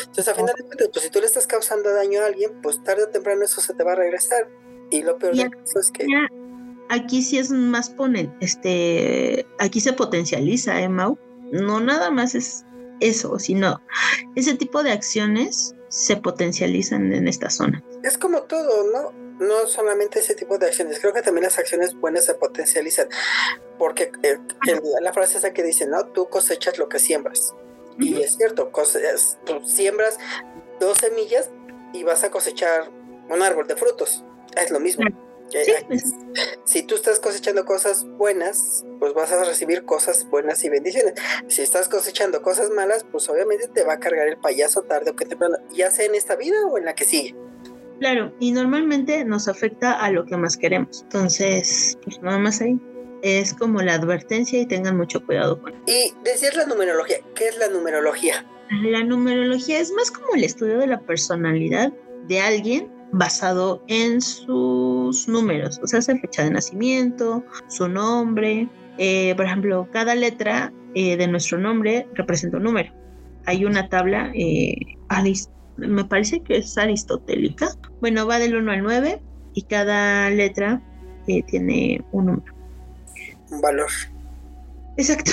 [0.00, 2.82] Entonces, a final de cuentas, pues si tú le estás causando daño a alguien, pues
[2.82, 4.48] tarde o temprano eso se te va a regresar.
[4.90, 6.06] Y lo peor de eso es que...
[6.90, 11.18] Aquí sí es más ponen, este, aquí se potencializa, ¿eh, Mau?
[11.52, 12.64] No nada más es
[13.00, 13.82] eso, sino
[14.36, 17.84] ese tipo de acciones se potencializan en esta zona.
[18.02, 19.27] Es como todo, ¿no?
[19.38, 23.08] No solamente ese tipo de acciones, creo que también las acciones buenas se potencializan,
[23.78, 24.38] porque eh,
[25.00, 26.06] la frase esa que dice, ¿no?
[26.06, 27.54] Tú cosechas lo que siembras.
[27.98, 30.18] Y es cierto, cosechas, tú siembras
[30.78, 31.50] dos semillas
[31.92, 32.90] y vas a cosechar
[33.28, 34.24] un árbol de frutos.
[34.56, 35.04] Es lo mismo.
[35.86, 36.04] pues.
[36.64, 41.14] Si tú estás cosechando cosas buenas, pues vas a recibir cosas buenas y bendiciones.
[41.48, 45.16] Si estás cosechando cosas malas, pues obviamente te va a cargar el payaso tarde o
[45.16, 47.34] que temprano, ya sea en esta vida o en la que sigue.
[48.00, 51.02] Claro, y normalmente nos afecta a lo que más queremos.
[51.02, 52.78] Entonces, pues nada más ahí.
[53.22, 55.72] Es como la advertencia y tengan mucho cuidado con.
[55.86, 58.46] Y decir la numerología, ¿qué es la numerología?
[58.84, 61.92] La numerología es más como el estudio de la personalidad
[62.28, 68.68] de alguien basado en sus números, o sea, su fecha de nacimiento, su nombre.
[68.98, 72.92] Eh, por ejemplo, cada letra eh, de nuestro nombre representa un número.
[73.46, 74.76] Hay una tabla, eh,
[75.78, 77.68] me parece que es aristotélica.
[78.00, 79.22] Bueno, va del 1 al 9
[79.54, 80.82] y cada letra
[81.46, 82.54] tiene un número.
[83.50, 83.90] Un valor.
[84.96, 85.30] Exacto.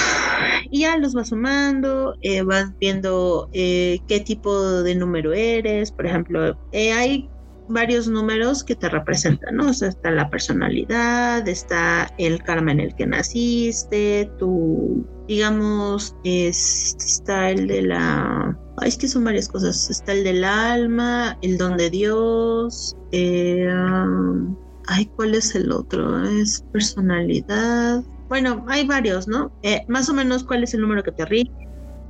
[0.70, 5.92] Y ya los vas sumando, eh, vas viendo eh, qué tipo de número eres.
[5.92, 7.30] Por ejemplo, eh, hay
[7.68, 9.70] varios números que te representan, ¿no?
[9.70, 17.50] O sea, está la personalidad, está el karma en el que naciste, tu, digamos, está
[17.50, 18.60] el de la...
[18.78, 19.90] Ay, es que son varias cosas.
[19.90, 22.96] Está el del alma, el don de Dios.
[23.14, 24.56] Um,
[24.88, 26.24] ay, ¿cuál es el otro?
[26.26, 29.52] Es personalidad bueno, hay varios, ¿no?
[29.62, 31.52] Eh, más o menos cuál es el número que te rige,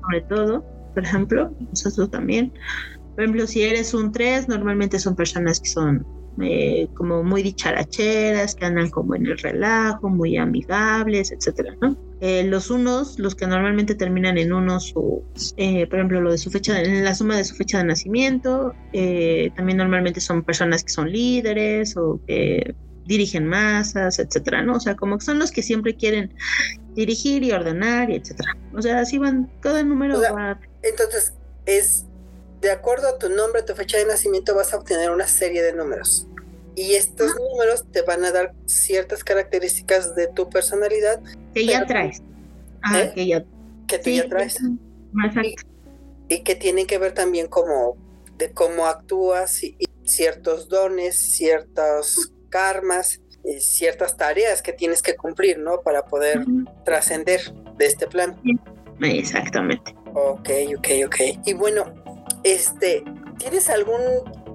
[0.02, 0.64] sobre todo,
[0.94, 2.54] por ejemplo, eso también.
[3.16, 6.06] Por ejemplo, si eres un 3, normalmente son personas que son
[6.42, 11.98] eh, como muy dicharacheras, que andan como en el relajo, muy amigables, etcétera, ¿no?
[12.28, 16.50] Eh, los unos, los que normalmente terminan en unos, o, por ejemplo, lo de su
[16.50, 18.74] fecha, en la suma de su fecha de nacimiento,
[19.56, 22.74] también normalmente son personas que son líderes o que
[23.06, 24.78] dirigen masas, etcétera, ¿no?
[24.78, 26.34] O sea, como que son los que siempre quieren
[26.96, 28.58] dirigir y ordenar y etcétera.
[28.74, 30.60] O sea, así van, cada número va.
[30.82, 31.34] Entonces,
[31.68, 32.06] es
[32.60, 35.74] de acuerdo a tu nombre, tu fecha de nacimiento, vas a obtener una serie de
[35.74, 36.28] números.
[36.76, 41.22] Y estos números te van a dar ciertas características de tu personalidad.
[41.54, 42.22] Que ya traes.
[42.82, 43.12] Ah, ¿Eh?
[43.16, 43.46] que ya.
[43.88, 44.58] Que tú ya traes.
[45.24, 45.64] Exacto.
[46.28, 47.98] Y, que tienen que ver también como
[48.38, 55.16] de cómo actúas y, y ciertos dones, ciertos karmas, y ciertas tareas que tienes que
[55.16, 55.82] cumplir, ¿no?
[55.82, 56.44] Para poder
[56.84, 58.36] trascender de este plan.
[59.02, 59.96] Exactamente.
[60.14, 61.16] Ok, ok, ok.
[61.46, 61.86] Y bueno,
[62.44, 63.04] este,
[63.38, 64.02] ¿tienes algún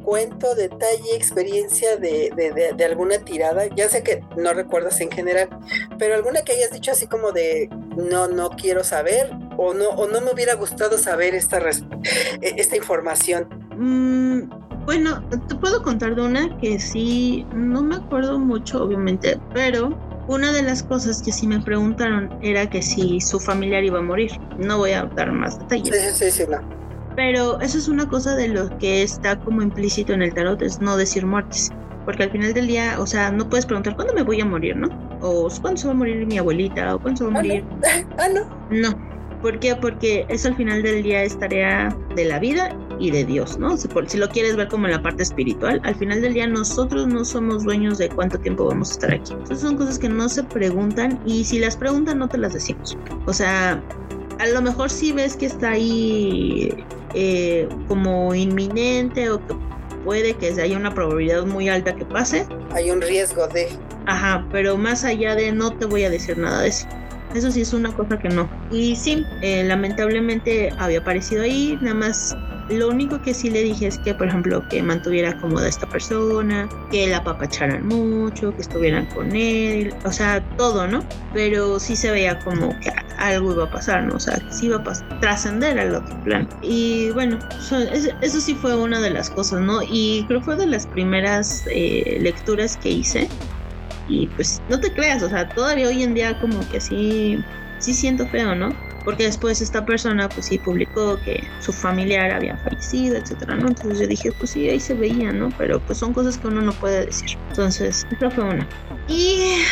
[0.03, 3.66] cuento, detalle, experiencia de, de, de, alguna tirada?
[3.74, 5.48] Ya sé que no recuerdas en general,
[5.98, 10.09] pero alguna que hayas dicho así como de no, no quiero saber o no, o
[10.09, 13.48] no me hubiera gustado saber esta, e, esta información.
[13.76, 14.48] Mm,
[14.86, 19.96] bueno, te puedo contar de una que sí, no me acuerdo mucho, obviamente, pero
[20.30, 24.03] una de las cosas que sí me preguntaron era que si su familiar iba a
[24.03, 24.30] morir.
[24.59, 26.16] No voy a dar más detalles.
[26.16, 26.61] Sí, sí, sí, no.
[27.16, 30.80] Pero eso es una cosa de lo que está como implícito en el tarot, es
[30.80, 31.70] no decir muertes.
[32.04, 34.76] Porque al final del día, o sea, no puedes preguntar cuándo me voy a morir,
[34.76, 34.88] ¿no?
[35.20, 37.64] O cuándo se va a morir mi abuelita, o cuándo se va a ah, morir.
[38.18, 38.40] Ah, no.
[38.70, 39.11] No.
[39.42, 39.74] ¿Por qué?
[39.74, 43.76] Porque eso al final del día es tarea de la vida y de Dios, ¿no?
[43.76, 47.06] Si, si, lo quieres ver como en la parte espiritual, al final del día nosotros
[47.06, 49.32] no somos dueños de cuánto tiempo vamos a estar aquí.
[49.32, 52.98] Entonces son cosas que no se preguntan y si las preguntan no te las decimos.
[53.26, 53.82] O sea,
[54.38, 56.84] a lo mejor si ves que está ahí
[57.14, 59.54] eh, como inminente o que
[60.04, 62.46] puede que haya una probabilidad muy alta que pase.
[62.72, 63.68] Hay un riesgo de...
[64.06, 66.86] Ajá, pero más allá de no te voy a decir nada de eso.
[67.34, 68.48] Eso sí es una cosa que no.
[68.72, 72.36] Y sí, eh, lamentablemente había aparecido ahí, nada más
[72.70, 75.88] lo único que sí le dije es que, por ejemplo, que mantuviera cómoda a esta
[75.88, 81.04] persona, que la papacharan mucho, que estuvieran con él, o sea, todo, ¿no?
[81.34, 82.90] Pero sí se veía como que
[83.21, 84.16] algo iba a pasar, ¿no?
[84.16, 86.49] O sea, que sí iba a trascender al otro plan.
[86.62, 87.39] Y bueno,
[88.23, 89.81] eso, sí fue una de las cosas, ¿no?
[89.83, 93.29] Y creo que fue de las primeras eh, lecturas que hice.
[94.09, 97.39] Y pues no te creas, o sea, todavía hoy en día como que sí,
[97.79, 98.75] sí siento feo, ¿no?
[99.11, 103.66] Porque después esta persona pues sí publicó que su familiar había fallecido, etcétera, ¿no?
[103.66, 105.48] Entonces yo dije, pues sí, ahí se veía, ¿no?
[105.58, 107.36] Pero pues son cosas que uno no puede decir.
[107.48, 108.68] Entonces, esa fue una.
[109.08, 109.64] Y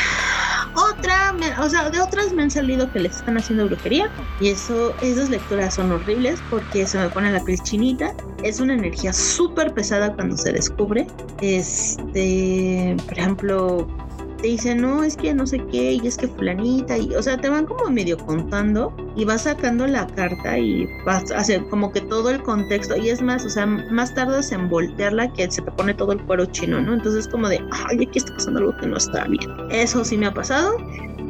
[0.75, 4.11] otra, o sea, de otras me han salido que les están haciendo brujería
[4.41, 8.13] y eso, esas lecturas son horribles porque se me pone la piel chinita.
[8.43, 11.07] Es una energía súper pesada cuando se descubre.
[11.41, 14.08] Este, por ejemplo,
[14.39, 17.37] te dicen, no, es que no sé qué, y es que fulanita, y, o sea,
[17.37, 21.93] te van como medio contando y vas sacando la carta y vas a hacer como
[21.93, 25.63] que todo el contexto, y es más, o sea, más tardas en voltearla que se
[25.63, 26.95] te pone todo el cuero chino, ¿no?
[26.95, 29.51] Entonces, como de, ay, aquí está pasando algo que no está bien.
[29.71, 30.77] Eso sí me ha pasado,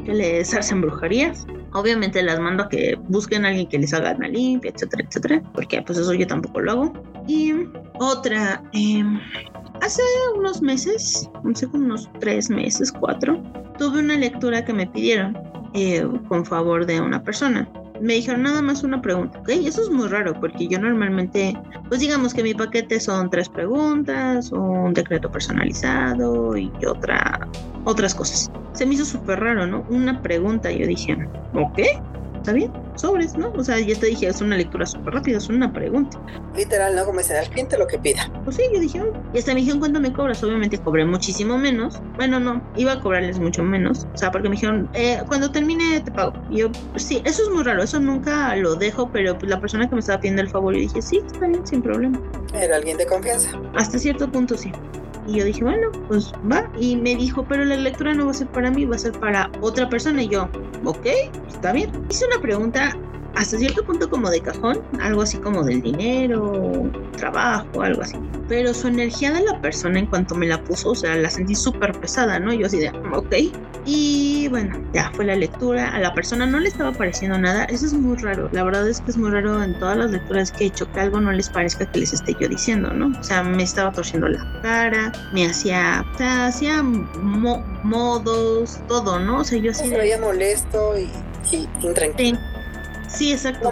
[0.04, 1.46] que les hacen brujerías.
[1.72, 5.42] Obviamente las mando a que busquen a alguien que les haga una limpia, etcétera, etcétera,
[5.52, 6.92] porque pues eso yo tampoco lo hago.
[7.26, 7.52] Y
[8.00, 9.04] otra, eh,
[9.83, 10.03] hace
[10.37, 13.43] unos meses, no sé, como unos tres meses, cuatro,
[13.79, 15.37] tuve una lectura que me pidieron
[15.74, 17.68] eh, con favor de una persona.
[18.01, 19.49] Me dijeron nada más una pregunta, ¿ok?
[19.49, 21.59] Eso es muy raro porque yo normalmente,
[21.89, 27.49] pues digamos que mi paquete son tres preguntas, un decreto personalizado y otra,
[27.85, 28.51] otras cosas.
[28.72, 29.85] Se me hizo súper raro, ¿no?
[29.89, 31.16] Una pregunta, yo dije,
[31.55, 31.81] ¿ok?
[32.49, 33.53] Está bien, sobres, ¿no?
[33.53, 36.18] O sea, ya te dije, es una lectura súper rápida, es una pregunta.
[36.57, 37.05] Literal, ¿no?
[37.05, 38.30] Como dicen, al cliente lo que pida.
[38.44, 39.12] Pues sí, yo dije, oh".
[39.34, 40.42] y hasta me dijeron, ¿cuánto me cobras?
[40.42, 42.01] Obviamente cobré muchísimo menos.
[42.16, 44.07] Bueno, no, iba a cobrarles mucho menos.
[44.14, 46.32] O sea, porque me dijeron, eh, cuando termine te pago.
[46.49, 49.61] Y yo, pues sí, eso es muy raro, eso nunca lo dejo, pero pues la
[49.61, 52.18] persona que me estaba pidiendo el favor, yo dije, sí, está bien, sin problema.
[52.55, 53.61] Era alguien de confianza.
[53.76, 54.72] Hasta cierto punto, sí.
[55.29, 56.68] Y yo dije, bueno, pues va.
[56.81, 59.12] Y me dijo, pero la lectura no va a ser para mí, va a ser
[59.12, 60.22] para otra persona.
[60.22, 60.49] Y yo,
[60.85, 61.07] ok,
[61.47, 61.91] está bien.
[62.09, 62.97] Hice una pregunta
[63.39, 68.16] hasta cierto punto como de cajón, algo así como del dinero, trabajo, algo así.
[68.49, 71.55] Pero su energía de la persona en cuanto me la puso, o sea, la sentí
[71.55, 72.53] súper pesada, ¿no?
[72.53, 73.34] Yo así de, ok.
[73.86, 75.95] Y bueno, ya fue la lectura.
[75.95, 77.64] A la persona no le estaba pareciendo nada.
[77.66, 78.49] Eso es muy raro.
[78.53, 81.01] La verdad es que es muy raro en todas las lecturas que he hecho que
[81.01, 83.18] algo no les parezca que les esté yo diciendo, ¿no?
[83.18, 89.39] O sea, me estaba torciendo la cara, me hacía, o sea, hacía modos, todo, ¿no?
[89.39, 89.89] O sea, yo así.
[89.89, 91.09] Se veía molesto y,
[91.55, 92.36] y intranquilo.
[92.36, 92.57] Sí,
[93.32, 93.70] exacto.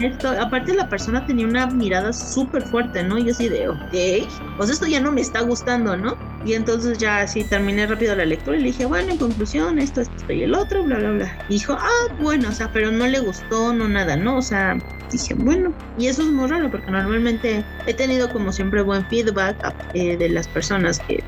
[0.00, 3.16] Esto, aparte la persona tenía una mirada súper fuerte, ¿no?
[3.16, 4.26] Y yo así de, ok,
[4.56, 6.16] pues esto ya no me está gustando, ¿no?
[6.44, 10.00] Y entonces ya así terminé rápido la lectura y le dije, bueno, en conclusión, esto,
[10.00, 11.38] esto y el otro, bla, bla, bla.
[11.48, 14.38] Y dijo, ah, bueno, o sea, pero no le gustó, no nada, ¿no?
[14.38, 14.76] O sea,
[15.12, 19.56] dije, bueno, y eso es muy raro porque normalmente he tenido como siempre buen feedback
[19.94, 21.22] eh, de las personas que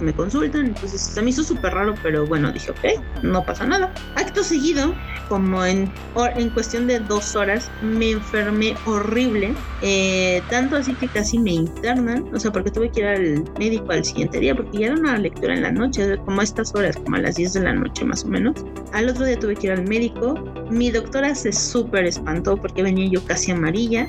[0.00, 3.92] me consultan, entonces se me hizo súper raro, pero bueno, dije, ok, no pasa nada.
[4.16, 4.94] Acto seguido,
[5.28, 5.92] como en,
[6.36, 12.24] en cuestión de dos horas, me enfermé horrible, eh, tanto así que casi me internan,
[12.34, 15.18] o sea, porque tuve que ir al médico al siguiente día, porque ya era una
[15.18, 18.04] lectura en la noche, como a estas horas, como a las 10 de la noche
[18.04, 18.56] más o menos.
[18.92, 20.34] Al otro día tuve que ir al médico,
[20.70, 24.06] mi doctora se súper espantó porque venía yo casi amarilla,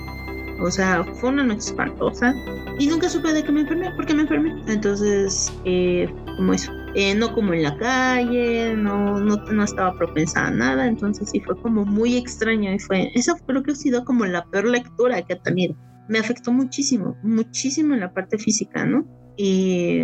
[0.62, 2.34] o sea, fue una noche espantosa
[2.80, 4.62] y nunca supe de qué me enfermé, porque me enfermé.
[4.68, 6.07] Entonces, eh,
[6.38, 6.72] como eso.
[6.93, 11.39] Eh, no como en la calle, no, no, no, estaba propensa a nada, entonces sí
[11.39, 15.22] fue como muy extraño y fue, esa creo que ha sido como la peor lectura
[15.22, 15.74] que he tenido.
[16.09, 19.05] Me afectó muchísimo, muchísimo en la parte física, ¿no?
[19.38, 20.01] Y,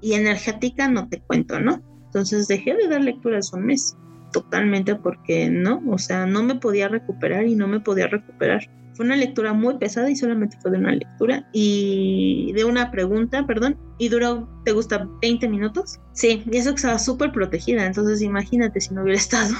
[0.00, 1.82] y energética no te cuento, ¿no?
[2.06, 3.94] Entonces dejé de dar lecturas un mes,
[4.32, 8.70] totalmente porque no, o sea, no me podía recuperar y no me podía recuperar.
[9.02, 13.44] Fue una lectura muy pesada y solamente fue de una lectura y de una pregunta,
[13.48, 15.98] perdón, y duró, ¿te gusta 20 minutos?
[16.12, 19.56] Sí, y eso que estaba súper protegida, entonces imagínate si no hubiera estado.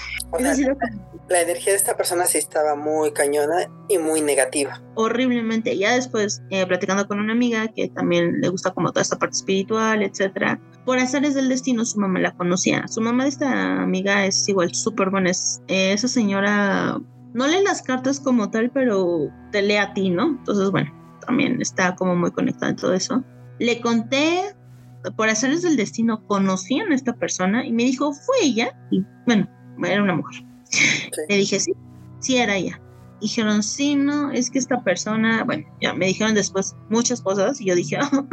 [1.29, 4.81] la energía de esta persona sí estaba muy cañona y muy negativa.
[4.95, 5.77] Horriblemente.
[5.77, 9.35] Ya después, eh, platicando con una amiga que también le gusta como toda esta parte
[9.39, 12.87] espiritual, etcétera, por azares del destino su mamá la conocía.
[12.87, 17.01] Su mamá de esta amiga es igual súper buena, es, eh, esa señora
[17.35, 20.29] no lee las cartas como tal, pero te lee a ti, ¿no?
[20.29, 20.93] Entonces, bueno,
[21.27, 23.25] también está como muy conectado en todo eso.
[23.59, 24.55] Le conté,
[25.17, 28.79] por hacerles del destino, conocían a esta persona y me dijo, fue ella.
[28.91, 29.49] Y bueno,
[29.83, 30.45] era una mujer.
[31.29, 31.73] Le dije, sí,
[32.21, 32.81] sí era ella.
[33.21, 37.67] Dijeron, sí, no, es que esta persona, bueno, ya me dijeron después muchas cosas y
[37.67, 38.27] yo dije, oh,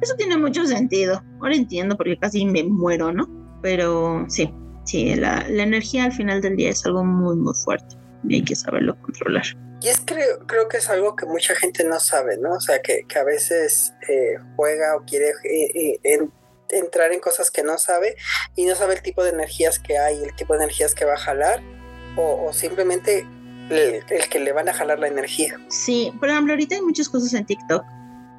[0.00, 1.22] eso tiene mucho sentido.
[1.40, 3.28] Ahora entiendo porque casi me muero, ¿no?
[3.62, 4.52] Pero sí,
[4.84, 8.44] sí, la, la energía al final del día es algo muy, muy fuerte y hay
[8.44, 9.44] que saberlo controlar.
[9.82, 12.54] Y es creo, creo que es algo que mucha gente no sabe, ¿no?
[12.54, 16.28] O sea, que, que a veces eh, juega o quiere eh, eh,
[16.68, 18.16] entrar en cosas que no sabe
[18.56, 21.14] y no sabe el tipo de energías que hay, el tipo de energías que va
[21.14, 21.62] a jalar
[22.16, 23.26] o, simplemente
[23.70, 25.58] el, el, que le van a jalar la energía.
[25.68, 27.82] Sí, por ejemplo, ahorita hay muchas cosas en TikTok.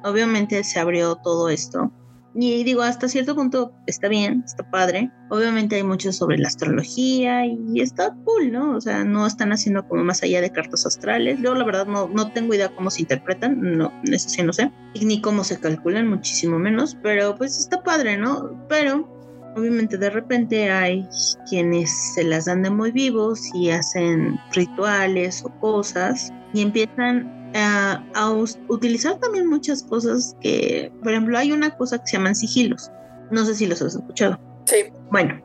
[0.04, 1.90] Obviamente se abrió todo esto
[2.34, 5.10] y digo, hasta cierto punto está bien, está padre.
[5.28, 8.76] Obviamente hay mucho sobre la astrología y está cool, ¿no?
[8.76, 11.38] O sea, no están haciendo como más allá de cartas astrales.
[11.42, 14.70] Yo la verdad no, no tengo idea cómo se interpretan, no, eso sí no sé.
[15.00, 16.96] Ni cómo se calculan, muchísimo menos.
[17.02, 18.66] Pero pues está padre, ¿no?
[18.68, 19.08] Pero
[19.54, 21.06] obviamente de repente hay
[21.48, 28.30] quienes se las dan de muy vivos y hacen rituales o cosas y empiezan a,
[28.68, 32.90] utilizar también muchas cosas que, por ejemplo, hay una cosa que se llaman sigilos.
[33.30, 34.38] No sé si los has escuchado.
[34.66, 34.76] Sí.
[35.10, 35.40] Bueno,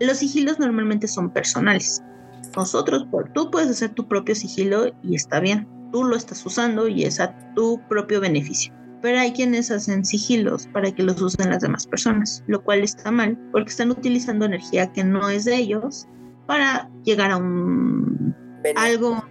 [0.00, 2.02] los sigilos normalmente son personales.
[2.56, 5.68] Nosotros, tú puedes hacer tu propio sigilo y está bien.
[5.92, 8.72] Tú lo estás usando y es a tu propio beneficio.
[9.00, 13.10] Pero hay quienes hacen sigilos para que los usen las demás personas, lo cual está
[13.10, 16.06] mal porque están utilizando energía que no es de ellos
[16.46, 18.34] para llegar a un
[18.76, 19.22] algo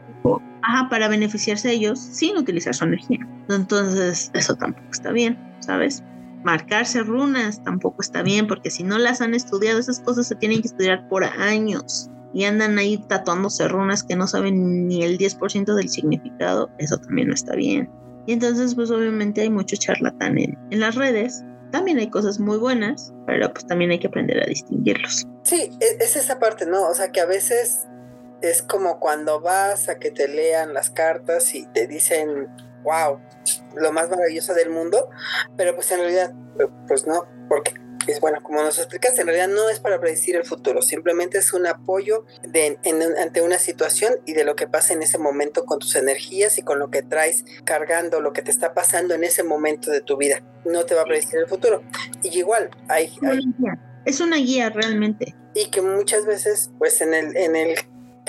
[0.89, 3.19] para beneficiarse ellos sin utilizar su energía.
[3.49, 6.03] Entonces, eso tampoco está bien, ¿sabes?
[6.43, 10.61] marcarse runas tampoco está bien, porque si no las han estudiado, esas cosas se tienen
[10.61, 15.75] que estudiar por años y andan ahí tatuándose runas que no saben ni el 10%
[15.75, 17.89] del significado, eso también no está bien.
[18.25, 21.43] Y entonces, pues obviamente hay mucho charlatán en, en las redes.
[21.71, 25.25] También hay cosas muy buenas, pero pues también hay que aprender a distinguirlos.
[25.43, 26.87] Sí, e, es esa parte, ¿no?
[26.87, 27.87] O sea, que a veces
[28.41, 32.47] es como cuando vas a que te lean las cartas y te dicen,
[32.83, 33.19] wow,
[33.75, 35.09] lo más maravilloso del mundo,
[35.55, 36.33] pero pues en realidad,
[36.87, 37.73] pues no, porque
[38.07, 41.53] es bueno, como nos explicaste, en realidad no es para predecir el futuro, simplemente es
[41.53, 42.79] un apoyo de,
[43.19, 46.61] ante una situación y de lo que pasa en ese momento con tus energías y
[46.61, 50.15] con lo que traes cargando, lo que te está pasando en ese momento de tu
[50.15, 50.41] vida.
[50.63, 51.83] No te va a predecir el futuro.
[52.23, 53.13] Y igual, hay...
[54.05, 55.35] Es una guía realmente.
[55.53, 57.75] Y que muchas veces, pues en el, en el,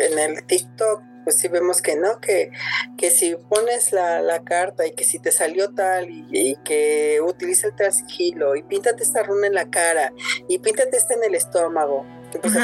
[0.00, 2.52] en el TikTok pues sí vemos que no, que,
[2.96, 7.66] que si pones la, la carta y que si te salió tal y, que utiliza
[7.66, 10.10] el trasgilo y píntate esta runa en la cara
[10.48, 12.06] y píntate esta en el estómago.
[12.40, 12.56] Pues,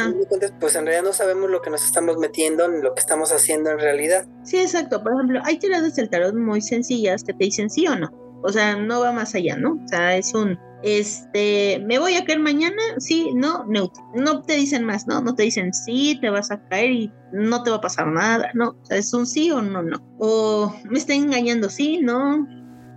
[0.58, 3.70] pues en realidad no sabemos lo que nos estamos metiendo ni lo que estamos haciendo
[3.70, 4.26] en realidad.
[4.44, 5.02] Sí, exacto.
[5.02, 8.10] Por ejemplo, hay tiradas del tarot muy sencillas que te dicen sí o no.
[8.42, 9.78] O sea, no va más allá, ¿no?
[9.84, 14.04] O sea, es un este, me voy a caer mañana, sí, no, neutro.
[14.14, 15.22] No te dicen más, ¿no?
[15.22, 18.50] No te dicen sí, te vas a caer y no te va a pasar nada,
[18.52, 18.76] ¿no?
[18.82, 19.96] O sea, es un sí o no, no.
[20.18, 22.46] O me está engañando, sí, no,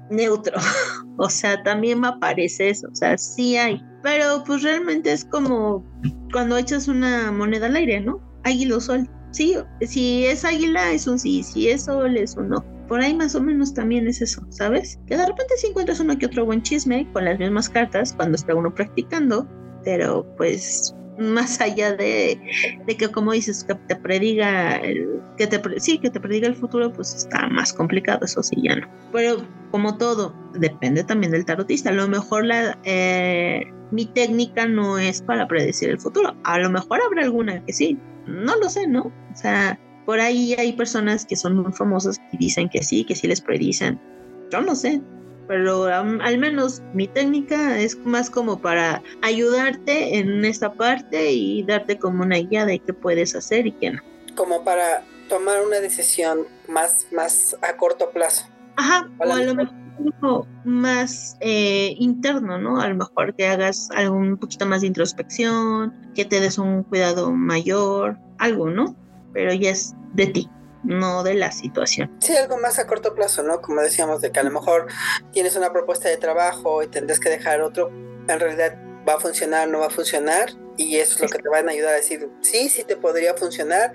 [0.10, 0.58] neutro.
[1.18, 3.82] o sea, también me aparece eso, o sea, sí hay.
[4.04, 5.86] Pero pues realmente es como
[6.34, 8.20] cuando echas una moneda al aire, ¿no?
[8.44, 9.10] Águila o sol.
[9.32, 13.14] Sí, si es águila es un sí, si es sol es un no por ahí
[13.14, 15.00] más o menos también es eso, ¿sabes?
[15.08, 18.36] Que de repente si encuentras uno que otro buen chisme con las mismas cartas cuando
[18.36, 19.48] está uno practicando,
[19.84, 22.40] pero pues más allá de,
[22.88, 26.94] que como dices que te prediga el, que te sí que te prediga el futuro
[26.94, 28.88] pues está más complicado eso sí ya no.
[29.12, 29.38] Pero
[29.72, 31.90] como todo depende también del tarotista.
[31.90, 36.36] A lo mejor la eh, mi técnica no es para predecir el futuro.
[36.44, 37.98] A lo mejor habrá alguna que sí.
[38.28, 42.38] No lo sé no o sea por ahí hay personas que son muy famosas y
[42.38, 44.00] dicen que sí, que sí les predicen.
[44.50, 45.02] Yo no sé,
[45.50, 52.00] pero al menos mi técnica es más como para ayudarte en esta parte y darte
[52.00, 54.02] como una guía de qué puedes hacer y qué no.
[54.34, 58.46] Como para tomar una decisión más, más a corto plazo.
[58.78, 62.80] Ajá, o a lo mejor más eh, interno, ¿no?
[62.80, 67.34] A lo mejor que hagas algún poquito más de introspección, que te des un cuidado
[67.34, 68.96] mayor, algo, ¿no?
[69.38, 70.50] Pero ya es de ti,
[70.84, 72.12] no de la situación.
[72.20, 73.62] Sí, algo más a corto plazo, ¿no?
[73.62, 74.88] Como decíamos, de que a lo mejor
[75.32, 77.90] tienes una propuesta de trabajo y tendrás que dejar otro,
[78.28, 78.76] en realidad
[79.08, 81.72] va a funcionar, no va a funcionar, y eso es lo que te van a
[81.72, 83.94] ayudar a decir, sí, sí te podría funcionar,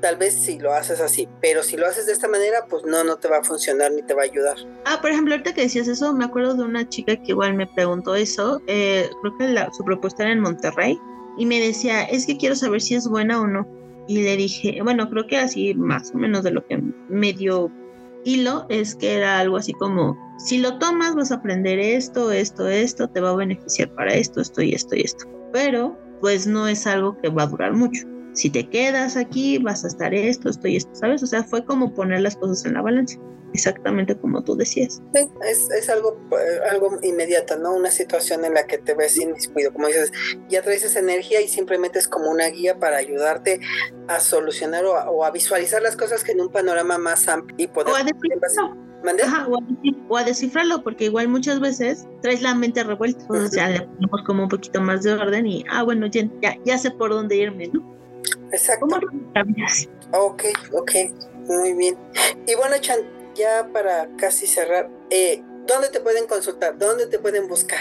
[0.00, 3.04] tal vez si lo haces así, pero si lo haces de esta manera, pues no,
[3.04, 4.56] no te va a funcionar ni te va a ayudar.
[4.86, 7.68] Ah, por ejemplo, ahorita que decías eso, me acuerdo de una chica que igual me
[7.68, 10.98] preguntó eso, eh, creo que su propuesta era en Monterrey,
[11.38, 14.80] y me decía, es que quiero saber si es buena o no y le dije,
[14.82, 17.70] bueno, creo que así más o menos de lo que me dio
[18.24, 22.68] hilo es que era algo así como, si lo tomas vas a aprender esto, esto,
[22.68, 25.26] esto, te va a beneficiar para esto, esto y esto y esto.
[25.52, 28.13] Pero pues no es algo que va a durar mucho.
[28.34, 31.22] Si te quedas aquí vas a estar esto, esto y esto, ¿sabes?
[31.22, 33.18] O sea, fue como poner las cosas en la balanza
[33.54, 35.00] exactamente como tú decías.
[35.14, 37.72] Sí, es, es algo, eh, algo inmediato, ¿no?
[37.72, 40.12] Una situación en la que te ves sin descuido, como dices,
[40.48, 43.60] ya traes esa energía y simplemente es como una guía para ayudarte
[44.08, 47.92] a solucionar o a, visualizar las cosas que en un panorama más amplio y poder...
[47.92, 48.76] O a descifrarlo.
[50.08, 54.22] o, a, descifrarlo, porque igual muchas veces traes la mente revuelta, o sea, le ponemos
[54.26, 56.28] como un poquito más de orden y, ah, bueno, ya,
[56.64, 57.93] ya, sé por dónde irme, ¿no?
[58.54, 58.86] Exacto.
[60.12, 60.92] Ok, ok,
[61.48, 61.96] muy bien.
[62.46, 63.00] Y bueno, Chan,
[63.34, 66.78] ya para casi cerrar, eh, ¿dónde te pueden consultar?
[66.78, 67.80] ¿Dónde te pueden buscar?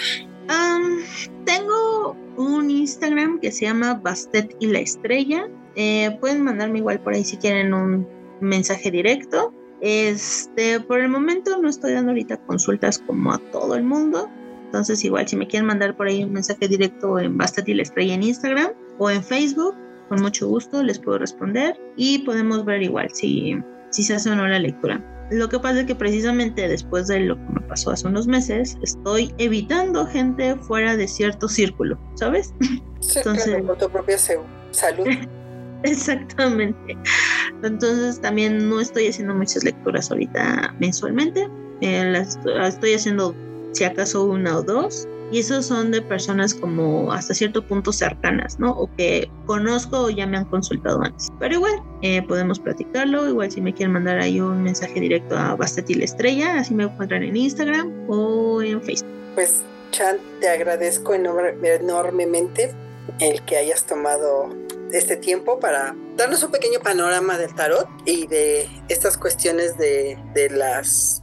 [1.45, 5.47] tengo un Instagram que se llama Bastet y la Estrella.
[5.75, 8.07] Eh, pueden mandarme igual por ahí si quieren un
[8.41, 9.53] mensaje directo.
[9.81, 14.29] Este, por el momento no estoy dando ahorita consultas como a todo el mundo.
[14.65, 17.83] Entonces, igual si me quieren mandar por ahí un mensaje directo en Bastet y la
[17.83, 19.75] Estrella en Instagram o en Facebook,
[20.09, 23.55] con mucho gusto les puedo responder y podemos ver igual si,
[23.91, 25.01] si se hace o no la lectura.
[25.31, 28.77] Lo que pasa es que precisamente después de lo que me pasó hace unos meses,
[28.83, 32.53] estoy evitando gente fuera de cierto círculo, ¿sabes?
[32.99, 35.05] Sí, Entonces, por tu propia salud.
[35.83, 36.97] Exactamente.
[37.61, 41.49] Entonces también no estoy haciendo muchas lecturas ahorita mensualmente.
[41.81, 43.35] Eh, las estoy haciendo
[43.73, 48.59] si acaso una o dos y esos son de personas como hasta cierto punto cercanas,
[48.59, 48.71] ¿no?
[48.71, 51.29] O que conozco o ya me han consultado antes.
[51.39, 53.27] Pero igual, eh, podemos platicarlo.
[53.27, 57.23] Igual si me quieren mandar ahí un mensaje directo a Bastatil Estrella, así me encuentran
[57.23, 59.09] en Instagram o en Facebook.
[59.33, 62.75] Pues Chan, te agradezco enormemente
[63.19, 64.49] el que hayas tomado
[64.91, 70.51] este tiempo para darnos un pequeño panorama del tarot y de estas cuestiones de, de
[70.51, 71.22] las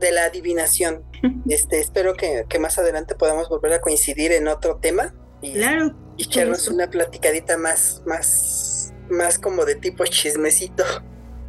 [0.00, 1.04] de la adivinación.
[1.48, 5.94] Este, espero que, que, más adelante podamos volver a coincidir en otro tema y, claro,
[6.16, 10.84] y echarnos una platicadita más, más, más como de tipo chismecito.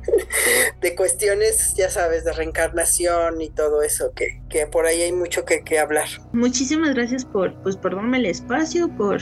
[0.82, 5.46] de cuestiones, ya sabes, de reencarnación y todo eso, que, que por ahí hay mucho
[5.46, 6.08] que, que, hablar.
[6.34, 9.20] Muchísimas gracias por, pues, por darme el espacio, por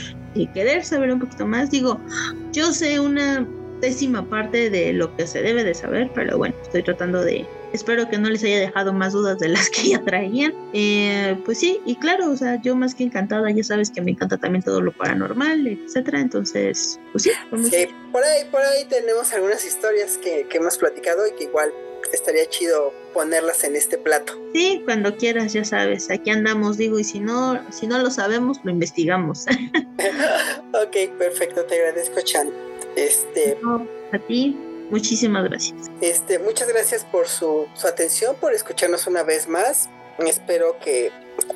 [0.54, 1.70] querer saber un poquito más.
[1.70, 2.00] Digo,
[2.52, 3.46] yo sé una
[3.80, 8.08] décima parte de lo que se debe de saber, pero bueno, estoy tratando de, espero
[8.08, 10.54] que no les haya dejado más dudas de las que ya traían.
[10.72, 14.12] Eh, pues sí, y claro, o sea, yo más que encantada, ya sabes que me
[14.12, 16.20] encanta también todo lo paranormal, etcétera.
[16.20, 17.30] Entonces, pues sí.
[17.70, 21.72] Sí, por ahí, por ahí tenemos algunas historias que, que hemos platicado y que igual
[22.12, 24.34] estaría chido ponerlas en este plato.
[24.52, 28.58] Sí, cuando quieras, ya sabes, aquí andamos, digo, y si no, si no lo sabemos,
[28.64, 29.46] lo investigamos.
[30.72, 32.50] ok, perfecto, te agradezco, Chan.
[32.96, 33.56] Este,
[34.12, 34.56] a ti,
[34.90, 35.90] muchísimas gracias.
[36.00, 39.88] Este, muchas gracias por su, su atención, por escucharnos una vez más.
[40.18, 41.10] Espero que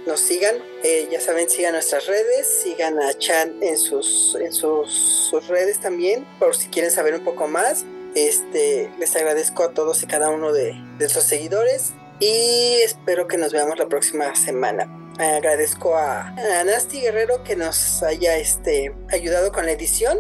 [0.07, 5.29] nos sigan, eh, ya saben, sigan nuestras redes, sigan a Chan en sus, en sus,
[5.31, 7.85] sus, redes también, por si quieren saber un poco más.
[8.15, 13.37] Este, les agradezco a todos y cada uno de, de nuestros seguidores y espero que
[13.37, 14.89] nos veamos la próxima semana.
[15.19, 20.19] Agradezco a, a Guerrero que nos haya este, ayudado con la edición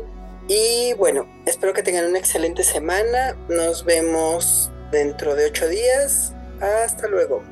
[0.49, 3.37] y bueno, espero que tengan una excelente semana.
[3.49, 6.35] Nos vemos dentro de ocho días.
[6.61, 7.43] Hasta luego.